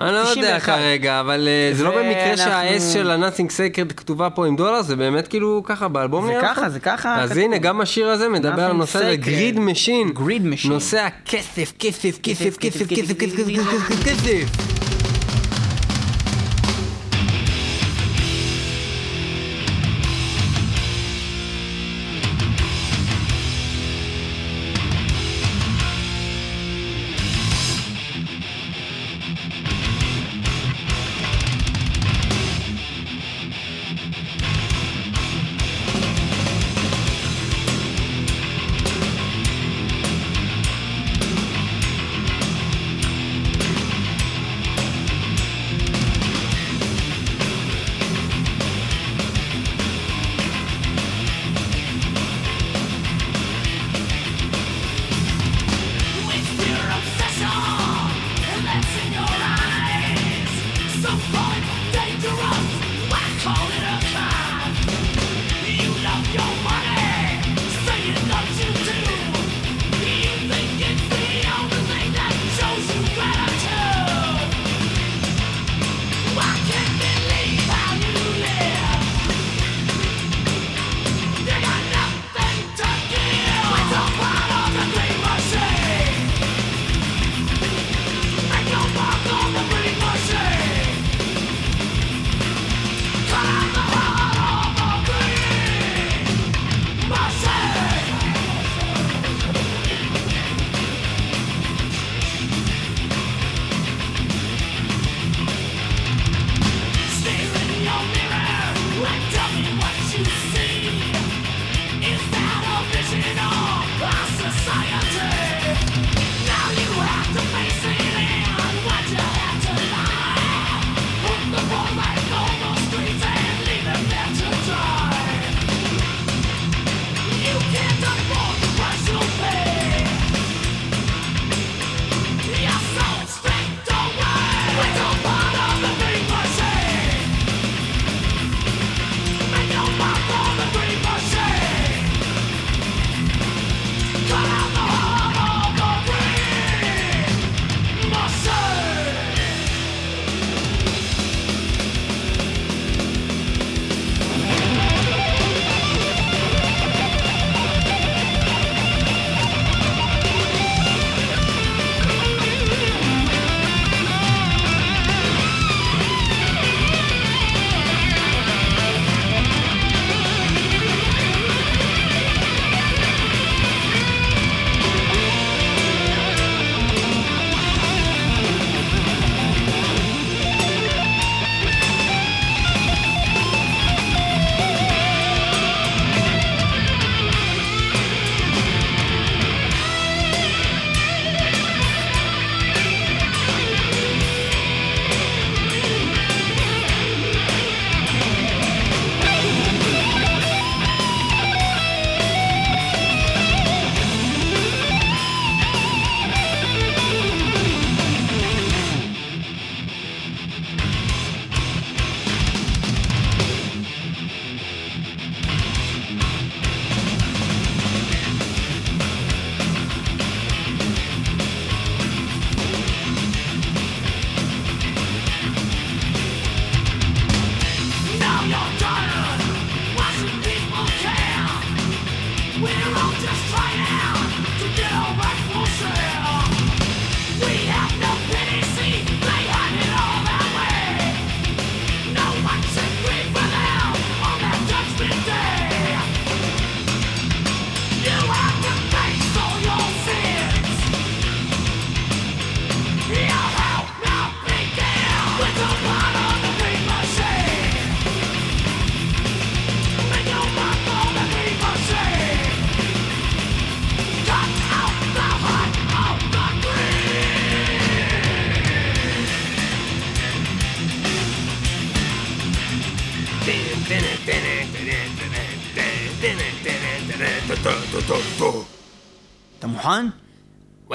אני 0.00 0.12
לא 0.12 0.18
יודע 0.18 0.60
כרגע, 0.60 1.20
אבל 1.20 1.48
אה, 1.48 1.74
זה 1.74 1.84
לא 1.84 1.90
במקרה 1.90 2.36
שה-S 2.36 2.92
של 2.92 3.10
ה-Nothing 3.10 3.50
Sacred 3.50 3.92
כתובה 3.92 4.30
פה 4.30 4.46
עם 4.46 4.56
דולר, 4.56 4.82
זה 4.82 4.96
באמת 4.96 5.28
כאילו 5.28 5.62
ככה 5.64 5.88
באלבום 5.88 6.26
נראה 6.26 6.42
לך? 6.42 6.48
זה 6.48 6.54
ככה, 6.54 6.70
זה 6.70 6.80
ככה. 6.80 7.22
אז 7.22 7.36
הנה, 7.36 7.58
גם 7.58 7.80
השיר 7.80 8.08
הזה 8.08 8.28
מדבר 8.28 8.62
על 8.64 8.72
נושא 8.72 8.98
הזה, 8.98 9.16
Greed 9.16 9.58
Machine. 9.58 10.10
Greed 10.10 10.46
Machine. 10.46 10.72
נושא 10.72 11.00
הכסף, 11.00 11.72
כסף, 11.78 12.18
כסף, 12.22 12.22
כסף, 12.22 12.56
כסף, 12.58 12.86
כסף, 12.88 13.18
כסף, 13.18 13.46
כסף, 13.46 14.04
כסף. 14.04 14.95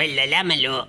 וואלה, 0.01 0.21
למה 0.27 0.53
לא? 0.55 0.83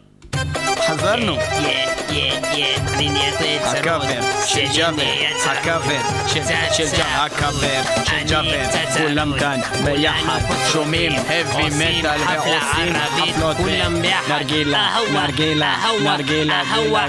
חזרנו. 0.87 1.33
יא, 1.33 1.87
יא, 2.11 2.33
יא, 2.55 2.77
אני 2.95 3.09
נהייתי 3.09 3.59
צרוד. 3.63 3.77
הקאבר 3.77 4.21
של 4.47 4.67
ג'אבר, 4.77 5.03
הקאבר 5.47 6.01
של 6.27 6.41
של 6.73 6.97
ג'אבר, 6.97 7.25
הקאבר 7.25 7.83
של 8.05 8.29
ג'אבר, 8.29 8.65
כולם 8.99 9.39
כאן 9.39 9.61
ביחד, 9.85 10.41
שומעים 10.73 11.13
heavy 11.13 11.71
metal 11.71 12.31
ועושים 12.31 12.95
חפלות 12.95 13.57
ונרגילה, 13.61 14.97
נרגילה, 15.13 15.77
נרגילה, 16.03 16.63
אהווה 16.75 17.07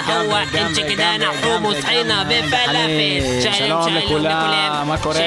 גילה, 0.00 0.06
אנשי 0.08 0.08
גילה, 0.08 0.12
קדנה, 0.12 0.12
גילה, 0.12 0.16
אהווה 0.20 0.42
וגם 0.52 0.66
אנשי 0.66 0.82
וגם 0.82 0.94
קדנה, 0.94 1.30
וגם 1.30 1.42
חומוס, 1.42 1.84
חינה. 1.84 2.24
ופלאפל. 2.28 3.52
שלום 3.52 3.94
לכולם, 3.94 4.84
מה 4.88 4.98
קורה? 4.98 5.20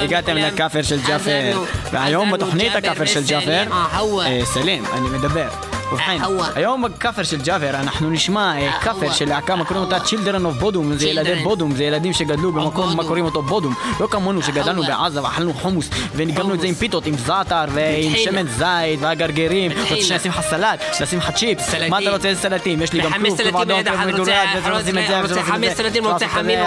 הגעתם. 0.00 0.36
לכאפר 0.36 0.82
של 0.82 1.00
ג'אפר, 1.06 1.58
והיום 1.92 2.30
בתוכנית 2.32 2.76
הכאפר 2.76 3.04
של 3.04 3.24
ג'אפר, 3.26 3.64
אהווה. 3.72 4.26
אה, 4.26 4.40
סלים, 4.44 4.84
אני 4.92 5.08
מדבר. 5.08 5.48
ובכן. 5.92 6.18
היום 6.54 6.82
בכאפר 6.82 7.22
של 7.22 7.40
ג'אבר 7.42 7.70
אנחנו 7.70 8.10
נשמע 8.10 8.52
כאפר 8.82 9.12
של 9.12 9.28
להקה, 9.28 9.56
מה 9.56 9.64
קוראים 9.64 9.84
אותה 9.84 9.96
Children 9.96 10.60
of 10.60 10.62
Bodom, 10.62 10.78
זה 10.94 11.08
ילדי. 11.08 11.34
בודום, 11.42 11.74
זה 11.76 11.84
ילדים 11.84 12.12
שגדלו 12.12 12.52
במקום, 12.52 12.70
בודום. 12.74 12.96
מה 12.96 13.04
קוראים 13.04 13.24
אותו 13.24 13.42
בודום, 13.42 13.74
לא 14.00 14.06
כמונו 14.06 14.42
שגדלנו. 14.42 14.82
בעזה 14.82 15.22
ואכלנו 15.22 15.54
חומוס 15.54 15.88
וניגבנו 16.16 16.54
את 16.54 16.60
זה 16.60 16.66
עם. 16.66 16.74
פיתות, 16.74 17.06
עם 17.06 17.16
זעתר 17.18 17.64
ועם. 17.68 18.16
שמן 18.16 18.46
זית 18.46 19.00
והגרגירים. 19.00 19.72
רוצה 19.90 19.96
שנשים 20.02 20.30
לך 20.30 20.40
סלט, 20.40 20.84
לשים 21.00 21.18
לך 21.18 21.30
צ'יפס. 21.30 21.74
מה 21.88 21.98
אתה 21.98 22.10
רוצה 22.10 22.28
איזה 22.28 22.40
סלטים? 22.40 22.82
יש 22.82 22.92
לי 22.92 23.00
גם 23.00 23.12
כרוב, 23.12 23.22
כרוב 23.24 23.36
סלטים 23.36 23.56
אדום, 23.56 23.82
כרוב 23.82 24.06
מגורד, 24.06 24.18
רוצה- 24.18 24.42
וזה 24.56 24.70
עושים 24.70 24.98
את 24.98 25.06
זה, 25.08 25.20
וזה 25.24 25.34
רוצה 25.40 25.52
חמש. 25.52 25.68
סלטים, 25.72 26.06
רוצה 26.06 26.28
חמין, 26.28 26.58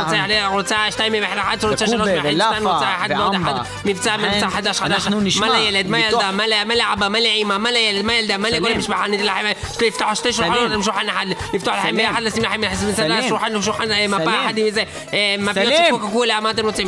רוצה 0.52 0.78
שתיים 0.92 1.14
אחד, 1.24 1.58
רוצה 1.64 1.88
שלוש 1.88 2.10
שתיים, 2.10 2.22
ולאפה 2.36 2.74
רוצה 2.74 2.86
אחד 2.96 3.12
אחד. 3.12 3.54
מבצע, 3.86 4.18
מבצע 4.18 4.50
חדש 4.50 4.80
חדש, 4.80 5.08
מה 5.40 5.50
לילד, 5.50 5.88
מה 5.88 6.00
ילדה, 6.00 6.32
מה 6.32 6.76
לאבא, 6.76 7.08
מה 7.08 7.18
לאמא, 7.20 7.58
מה 7.58 7.72
לילד, 7.72 8.06
מה 8.06 8.14
ילדה, 8.14 8.38
מה 8.38 8.50
לכל. 8.50 8.72
המשפחה, 8.72 9.07
אני 9.14 9.24
לכם, 9.24 9.46
לפתוח 9.88 10.16
שתי 10.16 10.34
שולחנות, 10.34 10.58
סלים. 10.58 10.72
עם 10.72 10.84
שולחן 10.84 11.10
אחד, 11.10 11.26
לפתוח 11.54 11.74
לכם 11.74 11.82
סלים. 11.82 11.96
ביחד, 11.96 12.22
לשים 12.22 12.44
לכם 12.44 12.62
מסעדה, 12.62 12.94
סלים. 12.94 13.30
שולחן 13.30 13.56
ושולחן, 13.56 13.92
אה, 13.92 14.08
מפה 14.08 14.18
סלים. 14.18 14.30
אחת 14.30 14.58
עם 14.58 14.66
איזה, 14.66 14.84
אה, 15.14 15.36
מפיות 15.40 15.56
סלים. 15.56 15.86
של 15.86 15.92
קוקה 15.92 16.08
קולה, 16.14 16.40
מה 16.40 16.52
אתם 16.52 16.66
רוצים? 16.66 16.88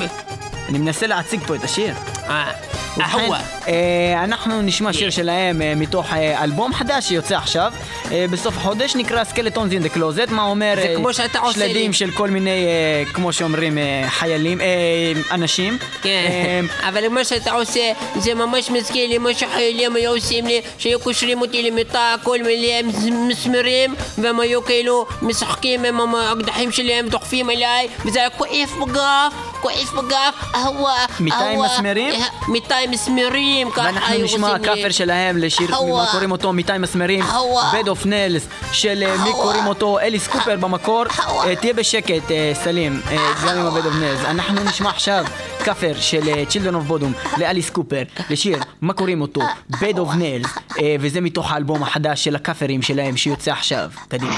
אני 0.70 0.80
השיר. 2.30 2.70
אה, 3.00 3.06
אהווה. 3.06 3.40
אה, 3.68 4.24
אנחנו 4.24 4.62
נשמע 4.62 4.94
שיר 4.94 5.10
שלהם 5.10 5.62
אה, 5.62 5.74
מתוך 5.76 6.14
אלבום 6.14 6.74
חדש 6.74 7.08
שיוצא 7.08 7.36
עכשיו 7.38 7.74
בסוף 8.32 8.58
החודש 8.58 8.96
נקרא 8.96 9.24
Skeletons 9.24 9.74
in 9.74 9.84
the 9.84 9.90
Closet 9.90 10.30
מה 10.30 10.44
אומר. 10.44 10.76
שלדים 11.52 11.94
של 11.94 12.12
כל 12.12 12.30
מיני 12.30 12.66
כמו 13.14 13.34
שאומרים 13.34 13.78
חיילים 14.08 14.62
אנשים 15.32 15.78
כן, 16.02 16.66
אבל 16.82 17.08
מה 17.08 17.24
שאתה 17.24 17.52
עושה 17.52 17.92
זה 18.16 18.34
ממש 18.34 18.70
מזכיר 18.72 19.10
לי 19.10 19.18
מה 19.18 19.34
שחיילים 19.34 19.96
היו 19.96 20.12
עושים 20.12 20.48
לי 20.48 20.62
שהיו 20.78 21.00
קושרים 21.00 21.42
אותי 21.42 21.72
למיטה 21.72 22.16
כל 22.24 22.38
מיני 22.44 22.82
מסמרים 23.12 23.96
והם 24.18 24.40
היו 24.40 24.66
כאילו 24.66 25.06
משחקים 25.22 25.86
עם 25.86 26.16
האקדחים 26.16 26.72
שלהם 26.72 27.10
דוחפים 27.10 27.50
אליי 27.50 27.88
וזה 28.06 28.20
היה 28.20 28.30
כואב 28.30 28.70
בגף, 28.82 29.34
כואב 29.62 29.90
בגף, 29.98 30.56
אהווה, 30.56 31.06
מיטה 31.20 31.38
עם 31.38 31.44
אהווה. 31.44 31.68
מסמרים? 31.68 32.19
אה, 32.20 32.28
מיטה 32.48 32.76
עם 32.76 32.92
מסמרים, 32.92 33.72
ככה 33.72 33.82
ואנחנו 33.82 34.14
היו 34.14 34.26
נשמע 34.26 34.48
עושים 34.48 34.62
לי. 34.62 34.68
כאפר 34.68 34.92
שלהם 34.92 35.38
לשיר. 35.38 35.68
מה 35.72 36.08
קוראים 36.12 36.32
אותו, 36.32 36.54
מיטה 36.54 36.74
עם 36.74 36.82
מסמרים, 36.82 37.22
אהווה. 37.24 37.72
בד 37.74 37.88
אוף 37.88 38.06
נלס, 38.06 38.48
של 38.72 39.04
אה, 39.04 39.24
מי. 39.24 39.32
קוראים 39.32 39.68
אותו, 39.68 40.00
אליס 40.00 40.28
קופר 40.28 40.56
במקור. 40.58 41.04
אה, 41.46 41.56
תהיה 41.56 41.74
בשקט 41.74 42.32
אה, 42.32 42.52
סלים, 42.54 43.02
אה, 43.12 43.18
גם 43.46 43.58
עם 43.58 43.66
ה 43.66 43.71
Bed 43.71 43.86
of 43.86 43.96
Nails, 43.96 44.20
אנחנו 44.26 44.64
נשמע 44.64 44.90
עכשיו 44.90 45.26
קאבר 45.64 45.94
של 46.00 46.30
אה, 46.30 46.44
Children 46.50 46.74
of 46.74 46.92
Bodom 46.92 47.40
לאליס 47.40 47.70
קופר, 47.70 48.04
לשיר, 48.30 48.60
מה 48.82 48.94
קוראים 48.94 49.22
אותו, 49.22 49.42
Bed 49.82 50.00
of 50.00 50.10
Nails, 50.16 50.50
וזה 51.00 51.22
מתוך 51.22 51.52
האלבום 51.52 51.84
החדש 51.84 52.24
של 52.24 52.36
הקאברים 52.36 52.82
שלהם 52.82 53.18
שיוצא 53.18 53.52
עכשיו, 53.52 53.90
קדימה. 54.08 54.36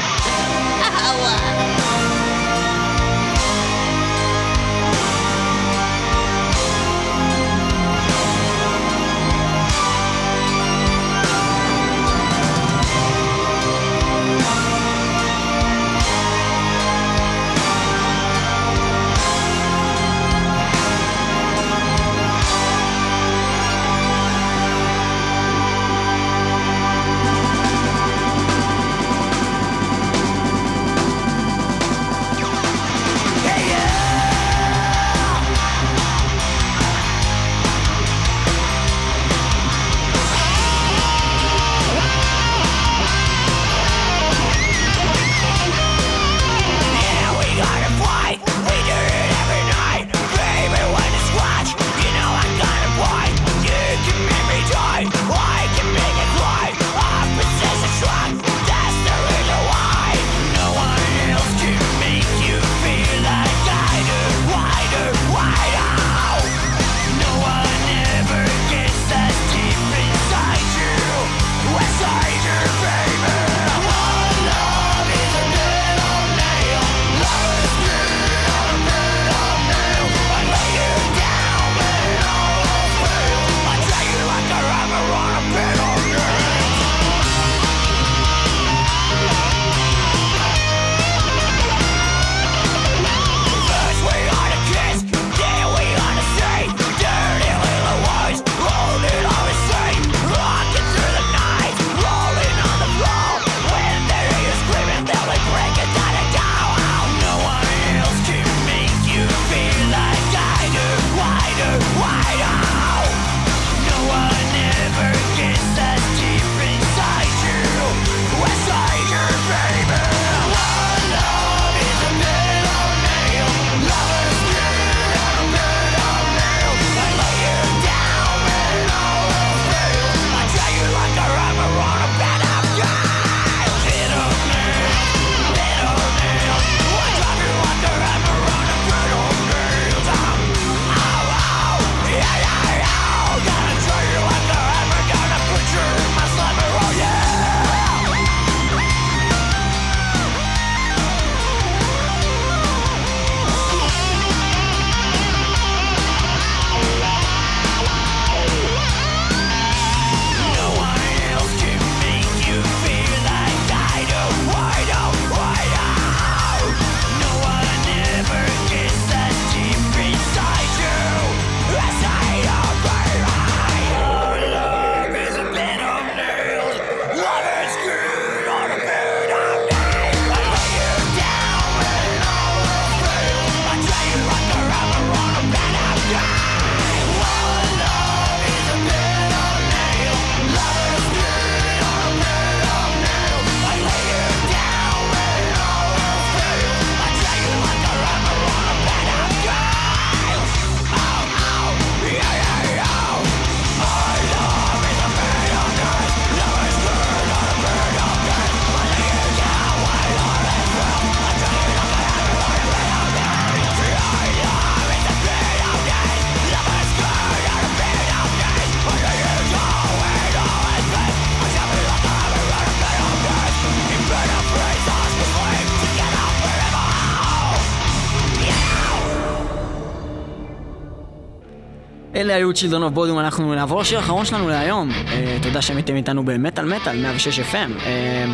היו 232.42 232.52
Children 232.52 232.94
of 232.94 232.98
Bodom, 232.98 233.20
אנחנו 233.20 233.56
נעבור 233.56 233.82
לשיר 233.82 233.98
האחרון 233.98 234.26
שלנו 234.26 234.50
להיום. 234.50 234.90
אה, 235.08 235.38
תודה 235.42 235.62
שהייתם 235.62 235.96
איתנו 235.96 236.26
במטאל 236.26 236.66
מטאל, 236.66 237.02
106 237.02 237.40
FM. 237.40 237.86
אה, 237.86 238.26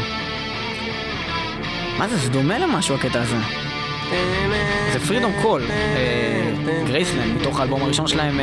מה 1.97 2.08
זה, 2.08 2.18
זה 2.18 2.30
דומה 2.30 2.60
למשהו 2.60 2.95
הקטע 2.95 3.22
הזה. 3.22 3.38
זה 4.93 4.99
Freedom 5.08 5.32
Call, 5.41 5.62
Graceland, 6.88 7.41
מתוך 7.41 7.60
האלבום 7.60 7.82
הראשון 7.82 8.08
שלהם, 8.08 8.39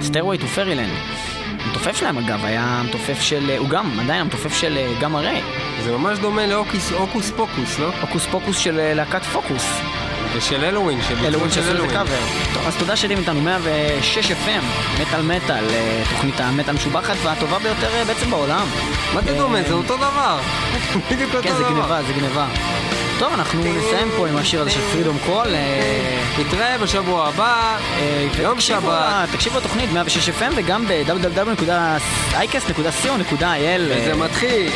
Stairway 0.00 0.38
to 0.38 0.46
Fairyland. 0.46 0.92
המתופף 1.66 1.96
שלהם 1.96 2.18
אגב 2.18 2.44
היה 2.44 2.62
המתופף 2.62 3.20
של, 3.20 3.50
הוא 3.58 3.68
גם, 3.68 4.00
עדיין 4.00 4.20
המתופף 4.20 4.54
של 4.54 4.76
אה, 4.76 4.92
Gamma 5.00 5.18
Ray. 5.18 5.42
זה 5.84 5.92
ממש 5.92 6.18
דומה 6.18 6.42
הוקוס 6.98 7.30
פוקוס, 7.36 7.78
לא? 7.78 7.90
הוקוס 8.00 8.26
פוקוס 8.26 8.58
של 8.58 8.78
אה, 8.78 8.94
להקת 8.94 9.22
פוקוס. 9.22 9.80
ושל 10.36 10.64
אלווין, 10.64 11.00
של 11.08 11.24
אלווין 11.24 11.50
של 11.50 11.54
שעשו 11.54 11.74
לזה 11.74 11.82
אלווין. 11.82 12.00
טוב, 12.54 12.66
אז 12.66 12.76
תודה 12.76 12.96
שהייתם 12.96 13.18
איתנו, 13.18 13.40
106 13.40 14.30
FM, 14.30 14.64
מטאל 15.00 15.22
מטאל, 15.22 15.64
אה, 15.70 16.02
תוכנית 16.10 16.40
המטאל 16.40 16.70
המשובחת 16.70 17.16
והטובה 17.22 17.58
ביותר 17.58 17.94
אה, 17.94 18.04
בעצם 18.04 18.30
בעולם. 18.30 18.66
מה 19.14 19.22
זה 19.22 19.30
אה, 19.30 19.36
דומה? 19.36 19.62
זה 19.62 19.72
אותו 19.72 19.96
דבר. 19.96 20.38
בדיוק 21.10 21.34
אותו 21.34 21.48
כן, 21.48 21.54
זה 21.54 21.62
דבר. 21.62 21.72
גניבה, 21.72 22.02
זה 22.06 22.12
גניבה. 22.12 22.46
טוב, 23.18 23.32
אנחנו 23.32 23.60
נסיים 23.60 24.08
פה 24.16 24.28
עם 24.28 24.36
השיר 24.36 24.60
הזה 24.60 24.70
של 24.70 24.80
פרידום 24.92 25.18
קול. 25.26 25.46
נתראה 26.38 26.78
בשבוע 26.78 27.28
הבא, 27.28 27.78
יום 28.42 28.60
שבת. 28.60 29.28
תקשיבו 29.32 29.58
לתוכנית 29.58 29.92
106 29.92 30.28
FM 30.28 30.52
וגם 30.56 30.84
ב-www.icast.co.il. 30.88 33.80
וזה 33.88 34.14
מתחיל. 34.14 34.70